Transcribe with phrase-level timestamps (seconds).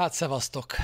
[0.00, 0.74] Hát szevasztok!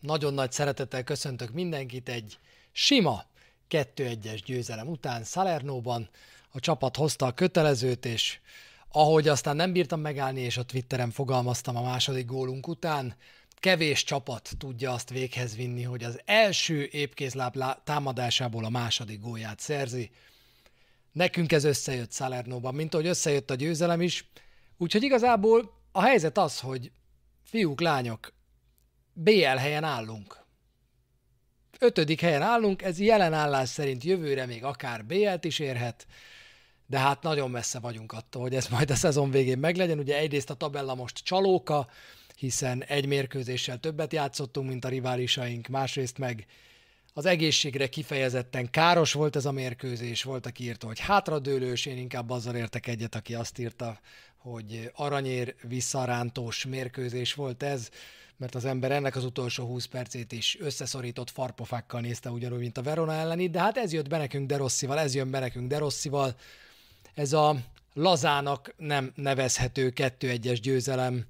[0.00, 2.38] Nagyon nagy szeretettel köszöntök mindenkit egy
[2.72, 3.24] sima
[3.70, 6.08] 2-1-es győzelem után Salernóban.
[6.50, 8.38] A csapat hozta a kötelezőt, és
[8.88, 13.14] ahogy aztán nem bírtam megállni, és a Twitteren fogalmaztam a második gólunk után,
[13.54, 20.10] kevés csapat tudja azt véghez vinni, hogy az első épkézláb támadásából a második gólját szerzi.
[21.12, 24.30] Nekünk ez összejött Salernóban, mint ahogy összejött a győzelem is.
[24.76, 26.90] Úgyhogy igazából a helyzet az, hogy
[27.52, 28.32] fiúk, lányok,
[29.12, 30.44] BL helyen állunk.
[31.78, 36.06] Ötödik helyen állunk, ez jelen állás szerint jövőre még akár BL-t is érhet,
[36.86, 39.98] de hát nagyon messze vagyunk attól, hogy ez majd a szezon végén meglegyen.
[39.98, 41.88] Ugye egyrészt a tabella most csalóka,
[42.36, 46.46] hiszen egy mérkőzéssel többet játszottunk, mint a riválisaink, másrészt meg
[47.14, 52.30] az egészségre kifejezetten káros volt ez a mérkőzés, volt, aki írta, hogy hátradőlős, én inkább
[52.30, 54.00] azzal értek egyet, aki azt írta,
[54.42, 57.88] hogy aranyér visszarántós mérkőzés volt ez,
[58.36, 62.82] mert az ember ennek az utolsó 20 percét is összeszorított farpofákkal nézte ugyanúgy, mint a
[62.82, 65.78] Verona elleni, de hát ez jött be nekünk De Rosszival, ez jön be nekünk De
[65.78, 66.34] Rosszival.
[67.14, 67.56] Ez a
[67.94, 71.24] lazának nem nevezhető 2-1-es győzelem,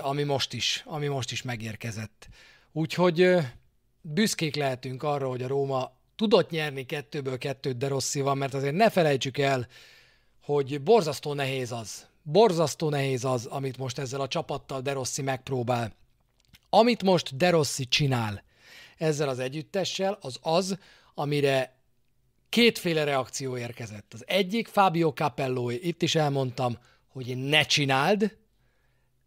[0.00, 2.28] ami most is, ami most is megérkezett.
[2.72, 3.36] Úgyhogy
[4.00, 8.90] büszkék lehetünk arra, hogy a Róma tudott nyerni kettőből kettőt De Rosszival, mert azért ne
[8.90, 9.66] felejtsük el,
[10.40, 15.92] hogy borzasztó nehéz az, borzasztó nehéz az, amit most ezzel a csapattal De Rossi megpróbál.
[16.70, 18.42] Amit most De Rossi csinál
[18.96, 20.78] ezzel az együttessel, az az,
[21.14, 21.76] amire
[22.48, 24.12] kétféle reakció érkezett.
[24.14, 28.36] Az egyik Fabio Capello, itt is elmondtam, hogy ne csináld,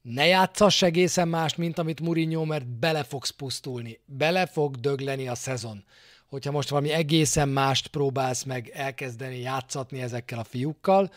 [0.01, 5.35] ne játszass egészen mást, mint amit Mourinho, mert bele fogsz pusztulni, bele fog dögleni a
[5.35, 5.83] szezon.
[6.27, 11.11] Hogyha most valami egészen mást próbálsz meg elkezdeni játszatni ezekkel a fiúkkal,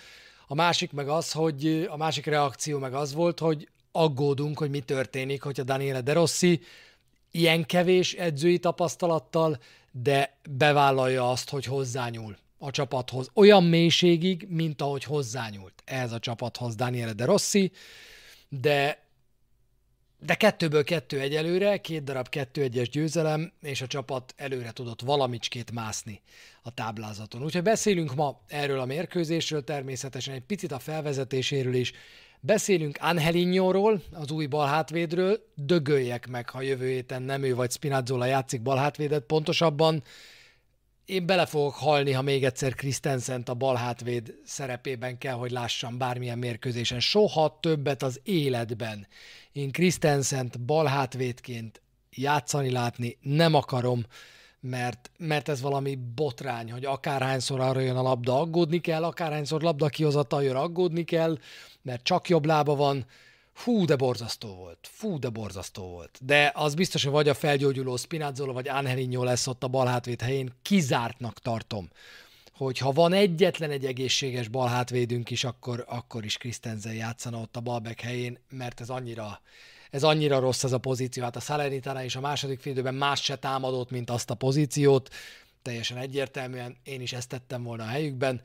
[0.52, 4.80] a másik meg az, hogy a másik reakció meg az volt, hogy aggódunk, hogy mi
[4.80, 6.60] történik, hogyha Daniele De Rossi
[7.30, 9.58] ilyen kevés edzői tapasztalattal,
[9.92, 13.30] de bevállalja azt, hogy hozzányúl a csapathoz.
[13.34, 17.72] Olyan mélységig, mint ahogy hozzányúlt ez a csapathoz Daniele De Rossi,
[18.48, 19.02] de
[20.24, 25.72] de kettőből kettő egyelőre, két darab kettő egyes győzelem, és a csapat előre tudott valamicskét
[25.72, 26.20] mászni
[26.62, 27.42] a táblázaton.
[27.44, 31.92] Úgyhogy beszélünk ma erről a mérkőzésről, természetesen egy picit a felvezetéséről is.
[32.40, 38.62] Beszélünk Angelinhoról, az új balhátvédről, dögöljek meg, ha jövő héten nem ő vagy Spinazzola játszik
[38.62, 40.02] balhátvédet, pontosabban
[41.04, 46.38] én bele fogok halni, ha még egyszer Christensen a balhátvéd szerepében kell, hogy lássam bármilyen
[46.38, 47.00] mérkőzésen.
[47.00, 49.06] Soha többet az életben.
[49.52, 54.04] Én Christensen balhátvédként játszani látni nem akarom,
[54.60, 59.88] mert, mert ez valami botrány, hogy akárhányszor arra jön a labda, aggódni kell, akárhányszor labda
[59.88, 61.38] kihozatal jön, aggódni kell,
[61.82, 63.06] mert csak jobb lába van,
[63.52, 64.88] Fú, de borzasztó volt.
[64.90, 66.18] Fú, de borzasztó volt.
[66.20, 70.52] De az biztos, hogy vagy a felgyógyuló Spinazzola, vagy Angelinho lesz ott a balhátvéd helyén,
[70.62, 71.88] kizártnak tartom
[72.52, 77.60] hogy ha van egyetlen egy egészséges balhátvédünk is, akkor, akkor is Christensen játszana ott a
[77.60, 79.40] balbek helyén, mert ez annyira,
[79.90, 81.22] ez annyira rossz ez a pozíció.
[81.22, 85.10] Hát a Salernitana is a második félidőben más se támadott, mint azt a pozíciót.
[85.62, 88.42] Teljesen egyértelműen én is ezt tettem volna a helyükben.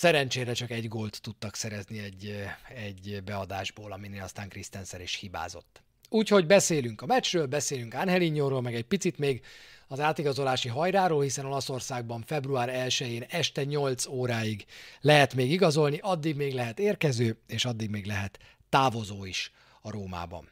[0.00, 2.44] Szerencsére csak egy gólt tudtak szerezni egy,
[2.74, 5.82] egy beadásból, aminél aztán Christensen is hibázott.
[6.08, 9.44] Úgyhogy beszélünk a meccsről, beszélünk Angelinhoról, meg egy picit még
[9.88, 14.64] az átigazolási hajráról, hiszen Olaszországban február 1-én este 8 óráig
[15.00, 20.48] lehet még igazolni, addig még lehet érkező, és addig még lehet távozó is a Rómában.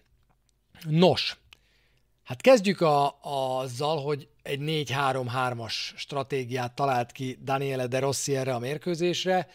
[0.88, 1.36] Nos,
[2.28, 8.58] hát kezdjük a, azzal, hogy egy 4-3-3-as stratégiát talált ki Daniele De Rossi erre a
[8.58, 9.48] mérkőzésre,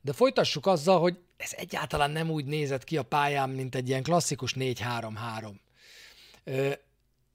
[0.00, 4.02] de folytassuk azzal, hogy ez egyáltalán nem úgy nézett ki a pályán, mint egy ilyen
[4.02, 5.52] klasszikus 4-3-3.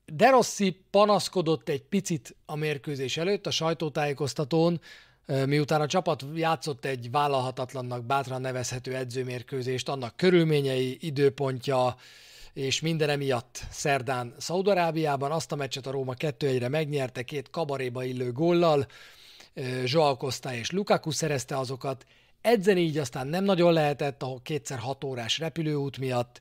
[0.06, 4.82] De Rossi panaszkodott egy picit a mérkőzés előtt a sajtótájékoztatón,
[5.46, 11.96] miután a csapat játszott egy vállalhatatlannak bátran nevezhető edzőmérkőzést, annak körülményei, időpontja,
[12.54, 18.32] és minden emiatt szerdán Szaudarábiában azt a meccset a Róma 2-1-re megnyerte két kabaréba illő
[18.32, 18.88] góllal,
[19.84, 22.06] Joao Costa és Lukaku szerezte azokat,
[22.42, 26.40] edzeni így aztán nem nagyon lehetett, a kétszer hat órás repülőút miatt,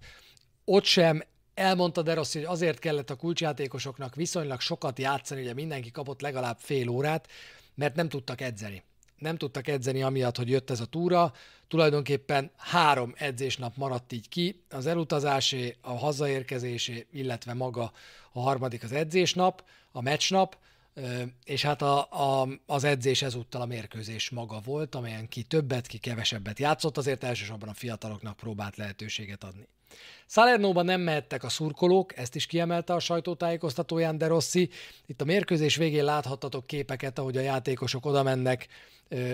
[0.64, 1.22] ott sem.
[1.54, 6.56] Elmondta De Rossi, hogy azért kellett a kulcsjátékosoknak viszonylag sokat játszani, ugye mindenki kapott legalább
[6.60, 7.28] fél órát,
[7.74, 8.82] mert nem tudtak edzeni
[9.20, 11.32] nem tudtak edzeni amiatt, hogy jött ez a túra.
[11.68, 17.92] Tulajdonképpen három edzésnap maradt így ki, az elutazásé, a hazaérkezésé, illetve maga
[18.32, 20.56] a harmadik az edzésnap, a meccsnap,
[21.44, 21.98] és hát a,
[22.42, 27.24] a, az edzés ezúttal a mérkőzés maga volt, amelyen ki többet, ki kevesebbet játszott, azért
[27.24, 29.68] elsősorban a fiataloknak próbált lehetőséget adni.
[30.26, 34.70] Salernóban nem mehettek a szurkolók, ezt is kiemelte a sajtótájékoztatóján De Rossi.
[35.06, 38.68] Itt a mérkőzés végén láthattatok képeket, ahogy a játékosok oda mennek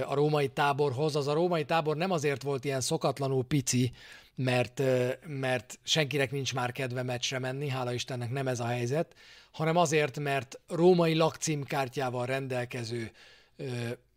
[0.07, 1.17] a római táborhoz.
[1.17, 3.93] Az a római tábor nem azért volt ilyen szokatlanul pici,
[4.35, 4.83] mert,
[5.27, 9.15] mert senkinek nincs már kedve meccsre menni, hála Istennek nem ez a helyzet,
[9.51, 13.11] hanem azért, mert római lakcímkártyával rendelkező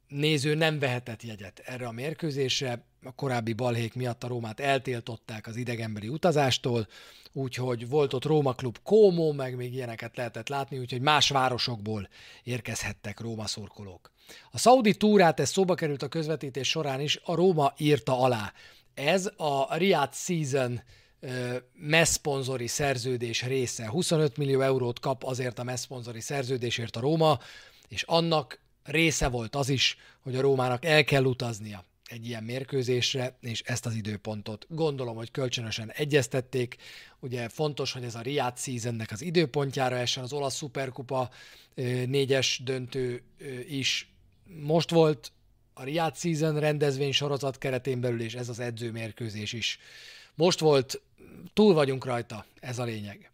[0.09, 2.83] néző nem vehetett jegyet erre a mérkőzésre.
[3.03, 6.88] A korábbi balhék miatt a Rómát eltiltották az idegenbeli utazástól,
[7.33, 12.09] úgyhogy volt ott Róma Klub Kómó, meg még ilyeneket lehetett látni, úgyhogy más városokból
[12.44, 14.11] érkezhettek Róma szurkolók.
[14.51, 18.53] A szaudi túrát, ez szóba került a közvetítés során is, a Róma írta alá.
[18.94, 20.81] Ez a Riyadh Season
[21.73, 23.89] messzponzori szerződés része.
[23.89, 27.39] 25 millió eurót kap azért a messzponzori szerződésért a Róma,
[27.88, 33.37] és annak része volt az is, hogy a Rómának el kell utaznia egy ilyen mérkőzésre,
[33.41, 36.75] és ezt az időpontot gondolom, hogy kölcsönösen egyeztették.
[37.19, 41.29] Ugye fontos, hogy ez a Riyadh seasonnek az időpontjára essen, az olasz szuperkupa
[42.05, 43.23] négyes döntő
[43.69, 44.11] is
[44.43, 45.31] most volt,
[45.73, 49.79] a Riyadh Season rendezvény sorozat keretén belül, és ez az edzőmérkőzés is.
[50.35, 51.01] Most volt,
[51.53, 53.31] túl vagyunk rajta, ez a lényeg.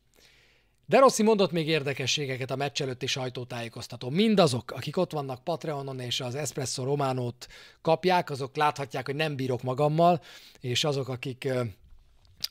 [0.88, 4.10] De Rossi mondott még érdekességeket a meccs előtti sajtótájékoztató.
[4.10, 7.48] Mindazok, akik ott vannak Patreonon és az Espresso Románót
[7.82, 10.22] kapják, azok láthatják, hogy nem bírok magammal,
[10.60, 11.48] és azok, akik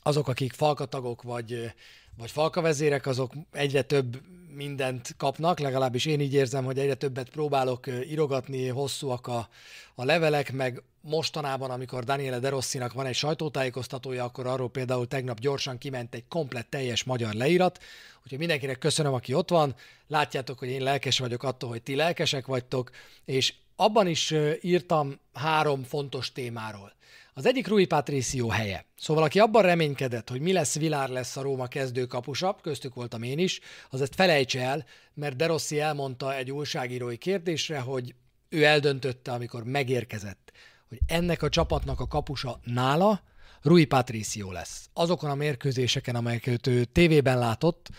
[0.03, 1.73] azok, akik falkatagok vagy,
[2.17, 4.21] vagy falkavezérek, azok egyre több
[4.55, 9.49] mindent kapnak, legalábbis én így érzem, hogy egyre többet próbálok írogatni, hosszúak a,
[9.95, 15.39] a levelek, meg mostanában, amikor Daniele De Rossinak van egy sajtótájékoztatója, akkor arról például tegnap
[15.39, 17.79] gyorsan kiment egy komplett teljes magyar leírat,
[18.23, 19.75] úgyhogy mindenkinek köszönöm, aki ott van,
[20.07, 22.91] látjátok, hogy én lelkes vagyok attól, hogy ti lelkesek vagytok,
[23.25, 26.93] és abban is írtam három fontos témáról.
[27.33, 28.85] Az egyik Rui Patricio helye.
[28.99, 33.39] Szóval aki abban reménykedett, hogy mi lesz, Vilár lesz a Róma kezdőkapusa, köztük voltam én
[33.39, 38.15] is, az ezt felejtse el, mert De Rossi elmondta egy újságírói kérdésre, hogy
[38.49, 40.51] ő eldöntötte, amikor megérkezett,
[40.87, 43.21] hogy ennek a csapatnak a kapusa nála
[43.61, 44.89] Rui Patricio lesz.
[44.93, 47.89] Azokon a mérkőzéseken, amelyeket ő tévében látott,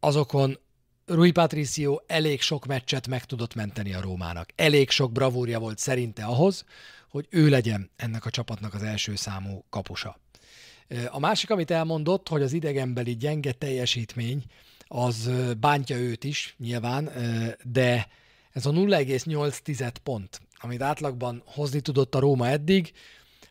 [0.00, 0.58] azokon
[1.12, 4.48] Rui Patricio elég sok meccset meg tudott menteni a Rómának.
[4.56, 6.64] Elég sok bravúrja volt szerinte ahhoz,
[7.08, 10.18] hogy ő legyen ennek a csapatnak az első számú kapusa.
[11.08, 14.44] A másik, amit elmondott, hogy az idegenbeli gyenge teljesítmény,
[14.86, 15.30] az
[15.60, 17.10] bántja őt is nyilván,
[17.62, 18.08] de
[18.52, 22.92] ez a 0,8 pont, amit átlagban hozni tudott a Róma eddig,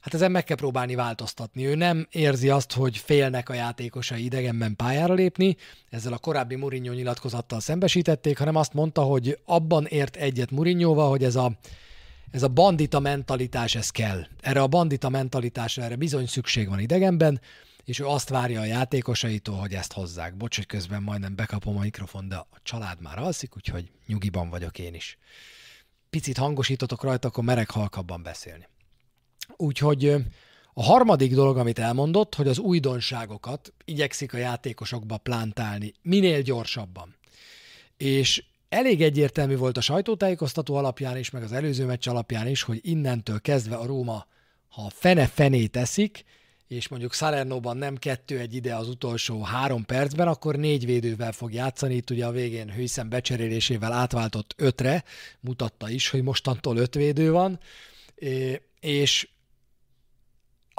[0.01, 1.65] hát ezen meg kell próbálni változtatni.
[1.65, 5.57] Ő nem érzi azt, hogy félnek a játékosai idegenben pályára lépni,
[5.89, 11.23] ezzel a korábbi Mourinho nyilatkozattal szembesítették, hanem azt mondta, hogy abban ért egyet Mourinhoval, hogy
[11.23, 11.51] ez a
[12.31, 14.25] ez a bandita mentalitás, ez kell.
[14.41, 17.41] Erre a bandita mentalitásra, erre bizony szükség van idegenben,
[17.83, 20.37] és ő azt várja a játékosaitól, hogy ezt hozzák.
[20.37, 24.79] Bocs, hogy közben majdnem bekapom a mikrofon, de a család már alszik, úgyhogy nyugiban vagyok
[24.79, 25.17] én is.
[26.09, 28.67] Picit hangosítotok rajta, akkor merek halkabban beszélni.
[29.61, 30.15] Úgyhogy
[30.73, 37.15] a harmadik dolog, amit elmondott, hogy az újdonságokat igyekszik a játékosokba plántálni minél gyorsabban.
[37.97, 42.79] És elég egyértelmű volt a sajtótájékoztató alapján is, meg az előző meccs alapján is, hogy
[42.81, 44.25] innentől kezdve a Róma,
[44.69, 46.23] ha fene-fené teszik,
[46.67, 51.53] és mondjuk Salernóban nem kettő egy ide az utolsó három percben, akkor négy védővel fog
[51.53, 51.95] játszani.
[51.95, 55.03] Itt ugye a végén Hőszem becserélésével átváltott ötre,
[55.39, 57.59] mutatta is, hogy mostantól öt védő van,
[58.79, 59.27] és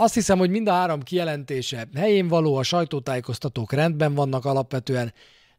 [0.00, 5.12] azt hiszem, hogy mind a három kijelentése helyén való, a sajtótájékoztatók rendben vannak alapvetően,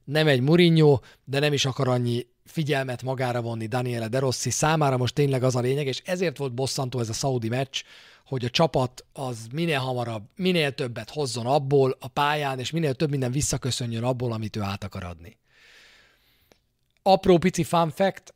[0.03, 4.97] nem egy Mourinho, de nem is akar annyi figyelmet magára vonni Daniele De Rossi számára,
[4.97, 7.81] most tényleg az a lényeg, és ezért volt bosszantó ez a Saudi meccs,
[8.25, 13.09] hogy a csapat az minél hamarabb, minél többet hozzon abból a pályán, és minél több
[13.09, 15.37] minden visszaköszönjön abból, amit ő át akar adni.
[17.03, 18.33] Apró pici fun fact,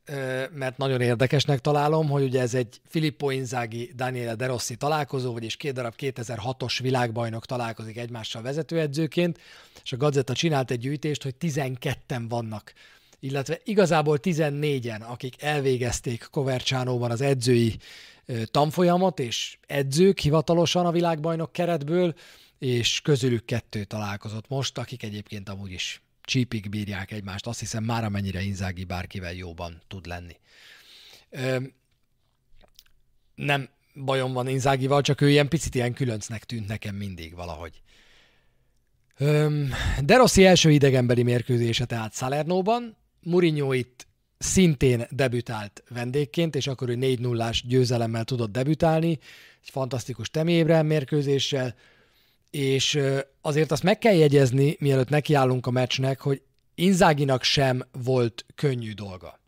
[0.53, 5.55] mert nagyon érdekesnek találom, hogy ugye ez egy Filippo Inzaghi, Daniele De Rossi találkozó, vagyis
[5.55, 9.39] két darab 2006-os világbajnok találkozik egymással vezetőedzőként,
[9.83, 12.73] és a Gazetta csinált egy gyűjtést, hogy 12-en vannak.
[13.19, 17.77] Illetve igazából 14-en, akik elvégezték Covercianóban az edzői
[18.51, 22.13] tanfolyamot, és edzők hivatalosan a világbajnok keretből,
[22.59, 27.47] és közülük kettő találkozott most, akik egyébként amúgy is csípig bírják egymást.
[27.47, 30.35] Azt hiszem már amennyire Inzági bárkivel jóban tud lenni.
[31.29, 31.57] Ö,
[33.35, 37.81] nem bajom van Inzágival, csak ő ilyen picit ilyen különcnek tűnt nekem mindig valahogy.
[39.17, 39.63] Ö,
[40.03, 46.95] De Rossi első idegenbeli mérkőzése tehát Salernóban, Mourinho itt szintén debütált vendégként, és akkor ő
[46.95, 49.19] 4 0 győzelemmel tudott debütálni,
[49.63, 51.75] egy fantasztikus Temi mérkőzéssel.
[52.49, 52.99] És
[53.41, 56.41] azért azt meg kell jegyezni, mielőtt nekiállunk a meccsnek, hogy
[56.75, 59.39] Inzáginak sem volt könnyű dolga.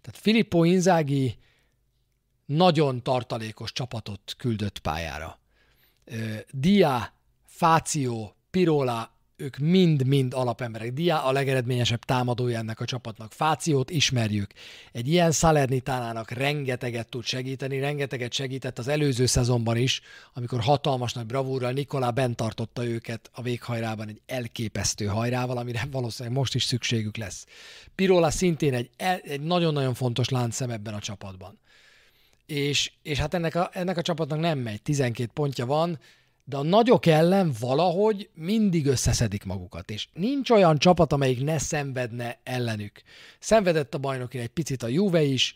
[0.00, 1.38] Tehát Filippo Inzági
[2.46, 5.40] nagyon tartalékos csapatot küldött pályára.
[6.50, 7.12] Dia,
[7.46, 10.92] Fáció, Pirola, ők mind-mind alapemberek.
[10.92, 13.32] Dia a legeredményesebb támadója ennek a csapatnak.
[13.32, 14.52] Fációt ismerjük.
[14.92, 20.00] Egy ilyen Salernitánának rengeteget tud segíteni, rengeteget segített az előző szezonban is,
[20.32, 26.38] amikor hatalmas nagy bravúrral Nikolá bent tartotta őket a véghajrában egy elképesztő hajrával, amire valószínűleg
[26.38, 27.46] most is szükségük lesz.
[27.94, 28.90] Pirola szintén egy,
[29.22, 31.58] egy nagyon-nagyon fontos láncszem ebben a csapatban.
[32.46, 35.98] És, és hát ennek a, ennek a csapatnak nem megy, 12 pontja van,
[36.50, 42.38] de a nagyok ellen valahogy mindig összeszedik magukat, és nincs olyan csapat, amelyik ne szenvedne
[42.42, 43.02] ellenük.
[43.38, 45.54] Szenvedett a bajnokin egy picit a Juve is,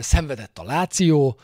[0.00, 1.38] szenvedett a Láció,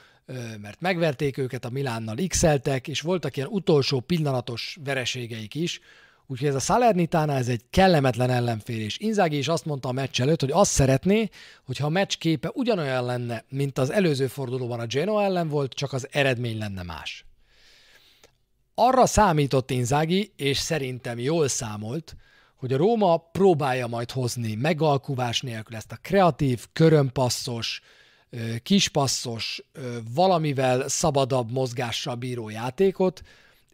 [0.61, 2.43] mert megverték őket, a Milánnal x
[2.83, 5.81] és voltak ilyen utolsó pillanatos vereségeik is,
[6.27, 10.21] úgyhogy ez a Salernitana ez egy kellemetlen ellenfél, és Inzaghi is azt mondta a meccs
[10.21, 11.29] előtt, hogy azt szeretné,
[11.65, 15.93] hogyha a meccs képe ugyanolyan lenne, mint az előző fordulóban a Genoa ellen volt, csak
[15.93, 17.25] az eredmény lenne más.
[18.75, 22.17] Arra számított Inzági, és szerintem jól számolt,
[22.57, 27.81] hogy a Róma próbálja majd hozni megalkuvás nélkül ezt a kreatív, körömpasszos,
[28.63, 29.63] kispasszos,
[30.15, 33.23] valamivel szabadabb mozgással bíró játékot,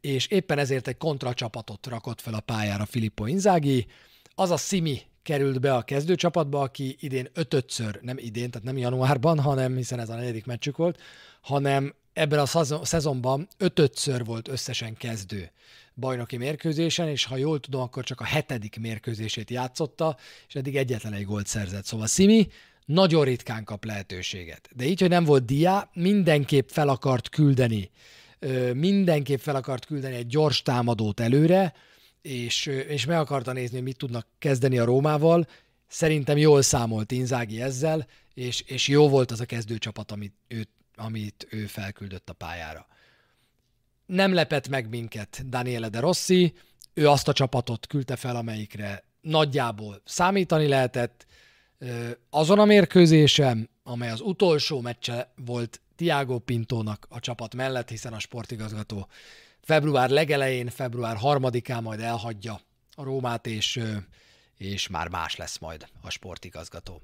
[0.01, 3.87] és éppen ezért egy kontracsapatot rakott fel a pályára Filippo Inzági.
[4.35, 9.41] Az a Simi került be a kezdőcsapatba, aki idén ötötször, nem idén, tehát nem januárban,
[9.41, 11.01] hanem hiszen ez a negyedik meccsük volt,
[11.41, 12.47] hanem ebben a
[12.85, 15.51] szezonban ötötször volt összesen kezdő
[15.95, 20.17] bajnoki mérkőzésen, és ha jól tudom, akkor csak a hetedik mérkőzését játszotta,
[20.49, 21.85] és eddig egyetlen egy gólt szerzett.
[21.85, 22.49] Szóval Simi
[22.85, 24.69] nagyon ritkán kap lehetőséget.
[24.77, 27.91] De így, hogy nem volt dia, mindenképp fel akart küldeni,
[28.75, 31.75] mindenképp fel akart küldeni egy gyors támadót előre,
[32.23, 35.47] és, és meg akarta nézni, hogy mit tudnak kezdeni a Rómával.
[35.89, 40.69] Szerintem jól számolt Inzági ezzel, és, és jó volt az a kezdőcsapat, amit őt
[41.01, 42.87] amit ő felküldött a pályára.
[44.07, 46.55] Nem lepett meg minket Daniele de Rossi,
[46.95, 51.27] ő azt a csapatot küldte fel, amelyikre nagyjából számítani lehetett.
[52.31, 58.19] Azon a mérkőzésem, amely az utolsó meccse volt Tiago Pintónak a csapat mellett, hiszen a
[58.19, 59.09] sportigazgató
[59.61, 62.61] február legelején, február harmadikán majd elhagyja
[62.95, 63.81] a Rómát, és,
[64.57, 67.03] és már más lesz majd a sportigazgató.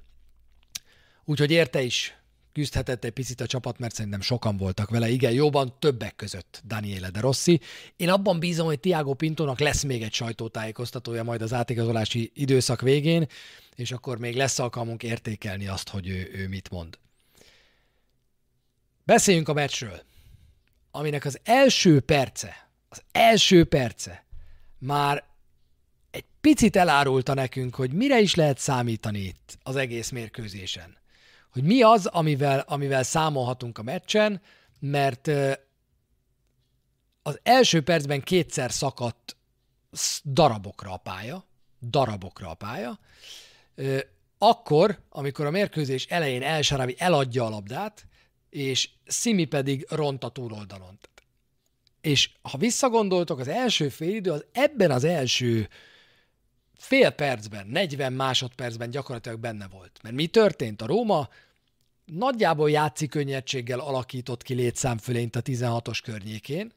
[1.25, 2.17] Úgyhogy érte is
[2.57, 5.09] küzdhetett egy picit a csapat, mert szerintem sokan voltak vele.
[5.09, 7.59] Igen, jóban többek között Daniele de Rossi.
[7.95, 13.27] Én abban bízom, hogy Tiago Pintónak lesz még egy sajtótájékoztatója majd az átigazolási időszak végén,
[13.75, 16.97] és akkor még lesz alkalmunk értékelni azt, hogy ő, ő mit mond.
[19.03, 20.01] Beszéljünk a meccsről,
[20.91, 24.25] aminek az első perce, az első perce
[24.77, 25.23] már
[26.11, 30.96] egy picit elárulta nekünk, hogy mire is lehet számítani itt az egész mérkőzésen
[31.57, 34.41] hogy mi az, amivel, amivel számolhatunk a meccsen,
[34.79, 35.27] mert
[37.21, 39.35] az első percben kétszer szakadt
[40.23, 41.45] darabokra a pálya,
[41.81, 42.99] darabokra a pálya,
[44.37, 46.61] akkor, amikor a mérkőzés elején El
[46.97, 48.05] eladja a labdát,
[48.49, 50.99] és Simi pedig ront a túloldalon.
[52.01, 55.69] És ha visszagondoltok, az első félidő az ebben az első
[56.77, 59.99] fél percben, 40 másodpercben gyakorlatilag benne volt.
[60.03, 60.81] Mert mi történt?
[60.81, 61.29] A Róma
[62.11, 66.71] nagyjából játszik könnyedséggel alakított ki létszámfölényt a 16-os környékén,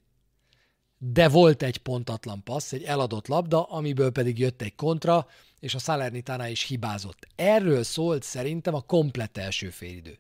[0.99, 5.27] de volt egy pontatlan passz, egy eladott labda, amiből pedig jött egy kontra,
[5.61, 7.27] és a Salernitana is hibázott.
[7.35, 10.19] Erről szólt szerintem a komplett első félidő.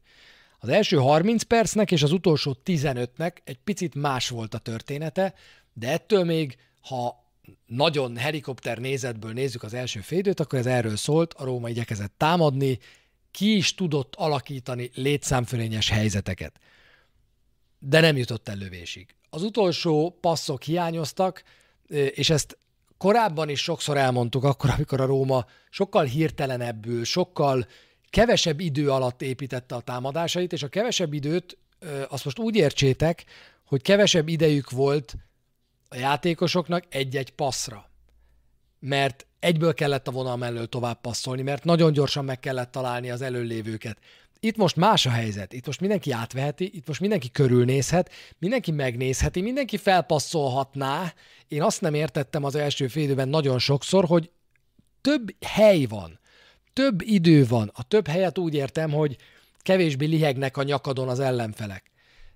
[0.58, 5.34] Az első 30 percnek és az utolsó 15-nek egy picit más volt a története,
[5.72, 7.24] de ettől még, ha
[7.66, 12.78] nagyon helikopter nézetből nézzük az első félidőt, akkor ez erről szólt, a Róma igyekezett támadni,
[13.30, 16.60] ki is tudott alakítani létszámfölényes helyzeteket,
[17.78, 19.14] de nem jutott el lövésig.
[19.30, 21.42] Az utolsó passzok hiányoztak,
[21.88, 22.58] és ezt
[22.98, 27.66] korábban is sokszor elmondtuk, akkor, amikor a Róma sokkal hirtelenebbül, sokkal
[28.10, 31.58] kevesebb idő alatt építette a támadásait, és a kevesebb időt
[32.08, 33.24] azt most úgy értsétek,
[33.64, 35.14] hogy kevesebb idejük volt
[35.88, 37.89] a játékosoknak egy-egy passzra.
[38.80, 43.22] Mert egyből kellett a vonal mellől tovább passzolni, mert nagyon gyorsan meg kellett találni az
[43.22, 43.98] előlévőket.
[44.40, 49.40] Itt most más a helyzet, itt most mindenki átveheti, itt most mindenki körülnézhet, mindenki megnézheti,
[49.40, 51.14] mindenki felpasszolhatná.
[51.48, 54.30] Én azt nem értettem az első félidőben nagyon sokszor, hogy
[55.00, 56.20] több hely van,
[56.72, 57.70] több idő van.
[57.74, 59.16] A több helyet úgy értem, hogy
[59.58, 61.90] kevésbé lihegnek a nyakadon az ellenfelek.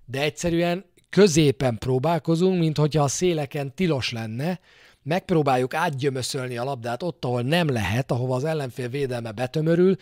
[0.05, 4.59] De egyszerűen középen próbálkozunk, mint hogyha a széleken tilos lenne,
[5.05, 9.95] megpróbáljuk átgyömöszölni a labdát ott, ahol nem lehet, ahova az ellenfél védelme betömörül,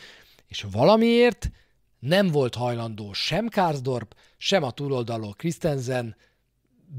[0.48, 1.52] és valamiért
[2.00, 6.16] nem volt hajlandó sem Karsdorp, sem a túloldaló Christensen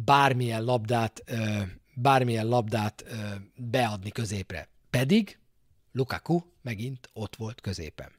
[0.05, 1.25] bármilyen labdát,
[1.95, 3.05] bármilyen labdát
[3.57, 4.69] beadni középre.
[4.91, 5.39] Pedig
[5.93, 8.13] Lukaku megint ott volt középen.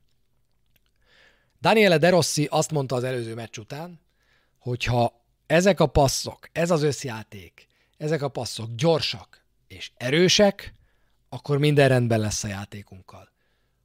[1.62, 4.00] Daniele De Rossi azt mondta az előző meccs után,
[4.58, 9.45] hogyha ezek a passzok, ez az összjáték, ezek a passzok gyorsak
[9.76, 10.74] és erősek,
[11.30, 13.32] akkor minden rendben lesz a játékunkkal.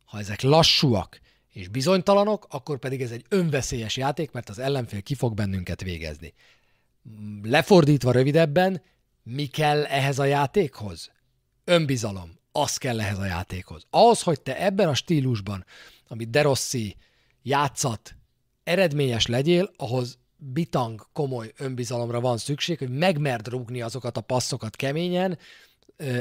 [0.05, 1.21] Ha ezek lassúak
[1.53, 6.35] és bizonytalanok, akkor pedig ez egy önveszélyes játék, mert az ellenfél ki fog bennünket végezni.
[7.43, 8.83] Lefordítva rövidebben,
[9.23, 11.11] mi kell ehhez a játékhoz?
[11.65, 12.39] Önbizalom.
[12.53, 13.87] Az kell ehhez a játékhoz.
[13.91, 15.65] Ahhoz, hogy te ebben a stílusban,
[16.09, 16.97] amit De Rossi
[17.43, 18.17] játszat,
[18.65, 25.39] eredményes legyél, ahhoz bitang komoly önbizalomra van szükség, hogy megmerd rúgni azokat a passzokat keményen,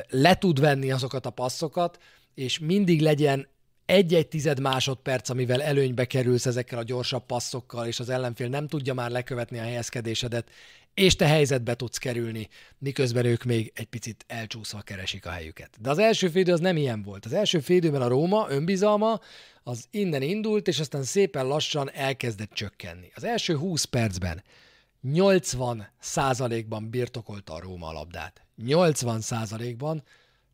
[0.09, 1.99] le tud venni azokat a passzokat,
[2.35, 3.47] és mindig legyen
[3.85, 8.93] egy-egy tized másodperc, amivel előnybe kerülsz ezekkel a gyorsabb passzokkal, és az ellenfél nem tudja
[8.93, 10.49] már lekövetni a helyezkedésedet,
[10.93, 15.69] és te helyzetbe tudsz kerülni, miközben ők még egy picit elcsúszva keresik a helyüket.
[15.81, 17.25] De az első félidő az nem ilyen volt.
[17.25, 19.19] Az első félidőben a Róma önbizalma
[19.63, 23.11] az innen indult, és aztán szépen lassan elkezdett csökkenni.
[23.15, 24.43] Az első 20 percben
[25.01, 28.45] 80 százalékban birtokolta a Róma a labdát.
[28.55, 30.03] 80 százalékban,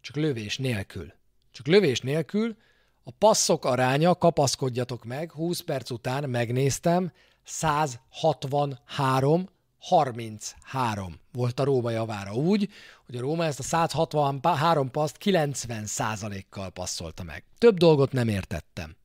[0.02, 1.14] csak lövés nélkül.
[1.52, 2.58] Csak lövés nélkül,
[3.04, 7.12] a passzok aránya, kapaszkodjatok meg, 20 perc után megnéztem,
[7.44, 9.50] 163
[9.80, 12.70] 33 volt a Róma javára úgy,
[13.06, 17.44] hogy a Róma ezt a 163 paszt 90%-kal passzolta meg.
[17.58, 18.96] Több dolgot nem értettem.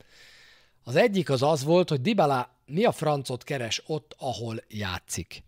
[0.84, 5.42] Az egyik az az volt, hogy Dybala mi a francot keres ott, ahol játszik.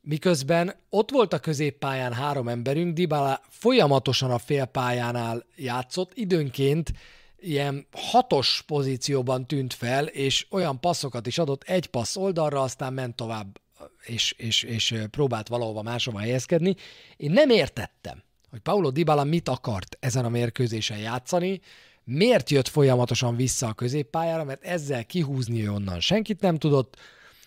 [0.00, 6.92] Miközben ott volt a középpályán három emberünk, Dybala folyamatosan a félpályánál játszott, időnként
[7.40, 13.16] ilyen hatos pozícióban tűnt fel, és olyan passzokat is adott, egy passz oldalra, aztán ment
[13.16, 13.60] tovább,
[14.04, 16.74] és, és, és próbált valahova máshova helyezkedni.
[17.16, 21.60] Én nem értettem, hogy Paulo Dybala mit akart ezen a mérkőzésen játszani,
[22.04, 26.96] miért jött folyamatosan vissza a középpályára, mert ezzel kihúzni onnan senkit nem tudott.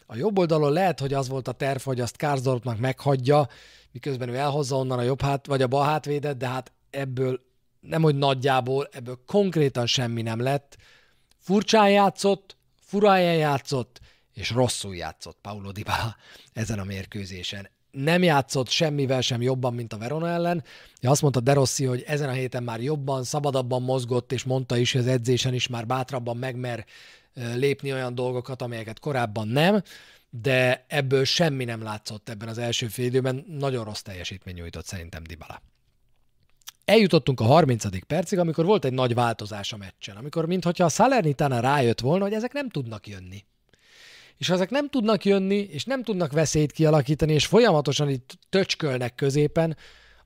[0.05, 3.47] A jobb oldalon lehet, hogy az volt a terv, hogy azt Karsdorpnak meghagyja,
[3.91, 7.39] miközben ő elhozza onnan a jobb hát, vagy a bal hátvédet, de hát ebből
[7.79, 10.77] nem hogy nagyjából, ebből konkrétan semmi nem lett.
[11.37, 13.99] Furcsán játszott, furán játszott,
[14.33, 16.15] és rosszul játszott Paulo Dybala
[16.53, 17.69] ezen a mérkőzésen.
[17.95, 20.63] Nem játszott semmivel sem jobban, mint a Verona ellen.
[21.01, 24.77] Ja, azt mondta De Rossi, hogy ezen a héten már jobban, szabadabban mozgott, és mondta
[24.77, 26.85] is, hogy az edzésen is már bátrabban megmer
[27.33, 29.81] lépni olyan dolgokat, amelyeket korábban nem,
[30.29, 33.45] de ebből semmi nem látszott ebben az első fél időben.
[33.47, 35.61] Nagyon rossz teljesítmény nyújtott szerintem Dybala.
[36.85, 38.05] Eljutottunk a 30.
[38.07, 42.33] percig, amikor volt egy nagy változás a meccsen, amikor mintha a Salernitana rájött volna, hogy
[42.33, 43.43] ezek nem tudnak jönni.
[44.37, 49.15] És ha ezek nem tudnak jönni, és nem tudnak veszélyt kialakítani, és folyamatosan itt töcskölnek
[49.15, 49.77] középen,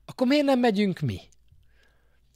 [0.04, 1.20] akkor miért nem megyünk mi?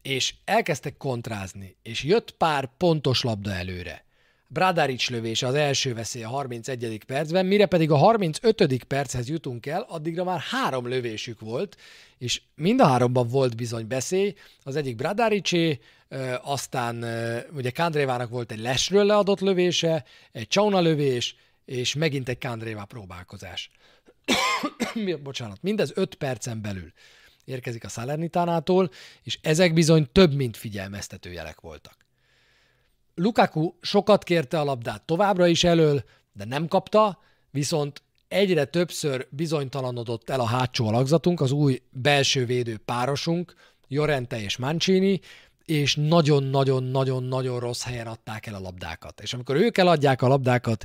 [0.02, 4.04] És elkezdtek kontrázni, és jött pár pontos labda előre.
[4.48, 7.02] Bradaric lövése az első veszély a 31.
[7.06, 8.84] percben, mire pedig a 35.
[8.84, 11.76] perchez jutunk el, addigra már három lövésük volt,
[12.18, 14.34] és mind a háromban volt bizony beszély.
[14.62, 15.78] Az egyik Bradaricé,
[16.42, 17.04] aztán
[17.54, 23.70] ugye Kandrévának volt egy lesről leadott lövése, egy Csauna lövés, és megint egy Kandrévá próbálkozás.
[25.22, 26.92] Bocsánat, mindez 5 percen belül
[27.44, 28.90] érkezik a Salernitánától,
[29.22, 31.96] és ezek bizony több, mint figyelmeztető jelek voltak.
[33.14, 37.18] Lukaku sokat kérte a labdát továbbra is elől, de nem kapta,
[37.50, 43.54] viszont egyre többször bizonytalanodott el a hátsó alakzatunk, az új belső védő párosunk,
[43.88, 45.20] Jorente és Mancini,
[45.64, 49.20] és nagyon-nagyon-nagyon-nagyon rossz helyen adták el a labdákat.
[49.20, 50.84] És amikor ők eladják a labdákat,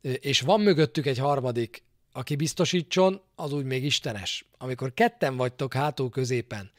[0.00, 1.82] és van mögöttük egy harmadik,
[2.12, 4.44] aki biztosítson, az úgy még istenes.
[4.58, 6.70] Amikor ketten vagytok hátul középen,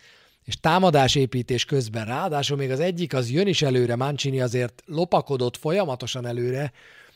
[0.43, 6.25] és támadásépítés közben ráadásul még az egyik az jön is előre, Mancini azért lopakodott folyamatosan
[6.25, 6.71] előre,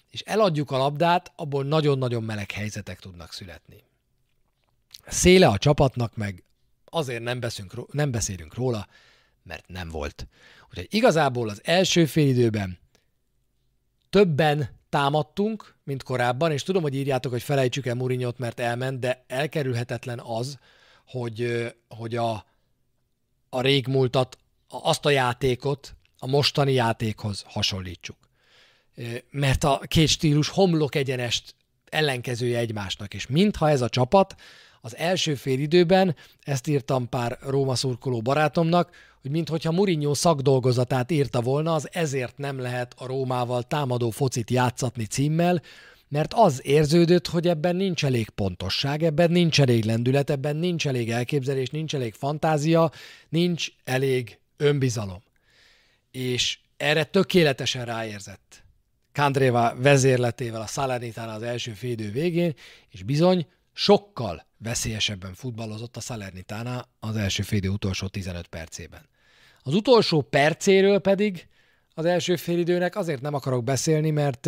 [0.10, 3.84] és eladjuk a labdát, abból nagyon-nagyon meleg helyzetek tudnak születni.
[5.08, 6.44] Széle a csapatnak meg
[6.86, 8.88] azért nem, beszünk, nem beszélünk róla,
[9.44, 10.28] mert nem volt.
[10.70, 12.80] Úgyhogy igazából az első félidőben
[14.10, 19.24] többen támadtunk, mint korábban, és tudom, hogy írjátok, hogy felejtsük el Murinyot, mert elment, de
[19.28, 20.58] elkerülhetetlen az,
[21.08, 22.46] hogy, hogy a,
[23.50, 28.18] a régmúltat, azt a játékot a mostani játékhoz hasonlítsuk.
[29.30, 31.56] Mert a két stílus homlok egyenest
[31.90, 34.36] ellenkezője egymásnak, és mintha ez a csapat
[34.82, 38.92] az első fél időben, ezt írtam pár Róma szurkoló barátomnak,
[39.24, 45.06] hogy minthogyha Mourinho szakdolgozatát írta volna, az ezért nem lehet a Rómával támadó focit játszatni
[45.06, 45.62] címmel,
[46.08, 51.12] mert az érződött, hogy ebben nincs elég pontosság, ebben nincs elég lendület, ebben nincs elég
[51.12, 52.92] elképzelés, nincs elég fantázia,
[53.30, 55.24] nincs elég önbizalom.
[56.12, 58.64] És erre tökéletesen ráérzett
[59.14, 62.54] Kandréva vezérletével a Salernitán az első félidő végén,
[62.90, 69.12] és bizony sokkal veszélyesebben futballozott a Salernitana az első félidő utolsó 15 percében.
[69.64, 71.48] Az utolsó percéről pedig
[71.94, 74.46] az első félidőnek azért nem akarok beszélni, mert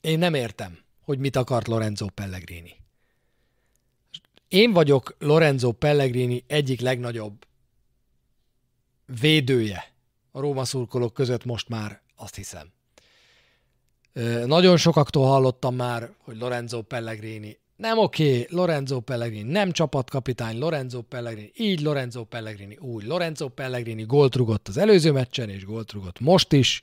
[0.00, 2.76] én nem értem, hogy mit akart Lorenzo Pellegrini.
[4.48, 7.46] Én vagyok Lorenzo Pellegrini egyik legnagyobb
[9.20, 9.92] védője
[10.30, 12.72] a Róma szurkolók között most már, azt hiszem.
[14.46, 21.52] Nagyon sokaktól hallottam már, hogy Lorenzo Pellegrini nem oké, Lorenzo Pellegrini nem csapatkapitány, Lorenzo Pellegrini
[21.56, 23.04] így, Lorenzo Pellegrini úgy.
[23.04, 26.82] Lorenzo Pellegrini gólt rugott az előző meccsen, és gólt rugott most is,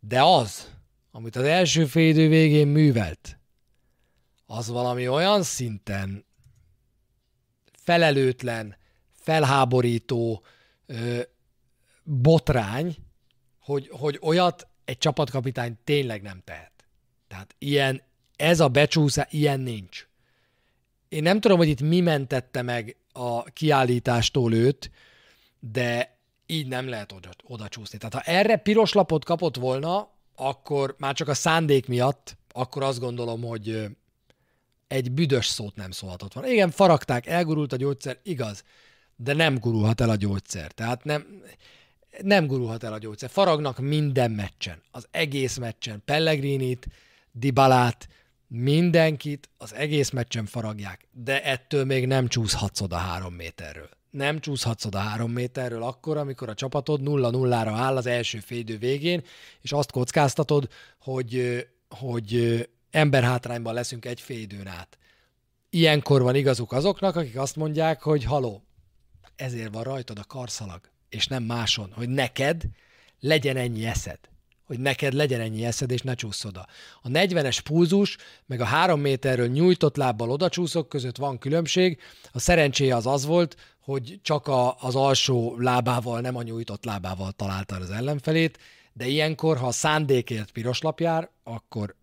[0.00, 0.74] de az,
[1.10, 3.38] amit az első félidő végén művelt,
[4.46, 6.24] az valami olyan szinten
[7.72, 8.76] felelőtlen,
[9.12, 10.44] felháborító
[10.86, 11.20] ö,
[12.02, 12.96] botrány,
[13.60, 16.72] hogy, hogy olyat egy csapatkapitány tényleg nem tehet.
[17.28, 18.02] Tehát ilyen,
[18.38, 20.06] ez a becsúszás, ilyen nincs.
[21.08, 24.90] Én nem tudom, hogy itt mi mentette meg a kiállítástól őt,
[25.60, 27.98] de így nem lehet oda, oda csúszni.
[27.98, 33.00] Tehát ha erre piros lapot kapott volna, akkor már csak a szándék miatt, akkor azt
[33.00, 33.88] gondolom, hogy
[34.88, 36.50] egy büdös szót nem szólhatott volna.
[36.50, 38.64] Igen, faragták, elgurult a gyógyszer, igaz,
[39.16, 40.72] de nem gurulhat el a gyógyszer.
[40.72, 41.42] Tehát nem,
[42.22, 43.30] nem gurulhat el a gyógyszer.
[43.30, 46.02] Faragnak minden meccsen, az egész meccsen.
[46.04, 46.86] Pellegrinit,
[47.32, 48.08] Dibalát,
[48.48, 53.88] mindenkit az egész meccsen faragják, de ettől még nem csúszhatsz oda három méterről.
[54.10, 59.22] Nem csúszhatsz oda három méterről akkor, amikor a csapatod 0-0-ra áll az első félidő végén,
[59.60, 60.68] és azt kockáztatod,
[61.00, 64.98] hogy, hogy emberhátrányban leszünk egy félidőn át.
[65.70, 68.62] Ilyenkor van igazuk azoknak, akik azt mondják, hogy haló,
[69.36, 72.62] ezért van rajtad a karszalag és nem máson, hogy neked
[73.20, 74.18] legyen ennyi eszed.
[74.68, 76.66] Hogy neked legyen ennyi eszed, és ne csúsz oda.
[77.02, 82.00] A 40-es pulzus, meg a három méterről nyújtott lábbal oda csúszok között van különbség.
[82.32, 87.32] A szerencséje az az volt, hogy csak a, az alsó lábával, nem a nyújtott lábával
[87.32, 88.58] találta az ellenfelét,
[88.92, 91.96] de ilyenkor, ha a szándékért piros lapjár, akkor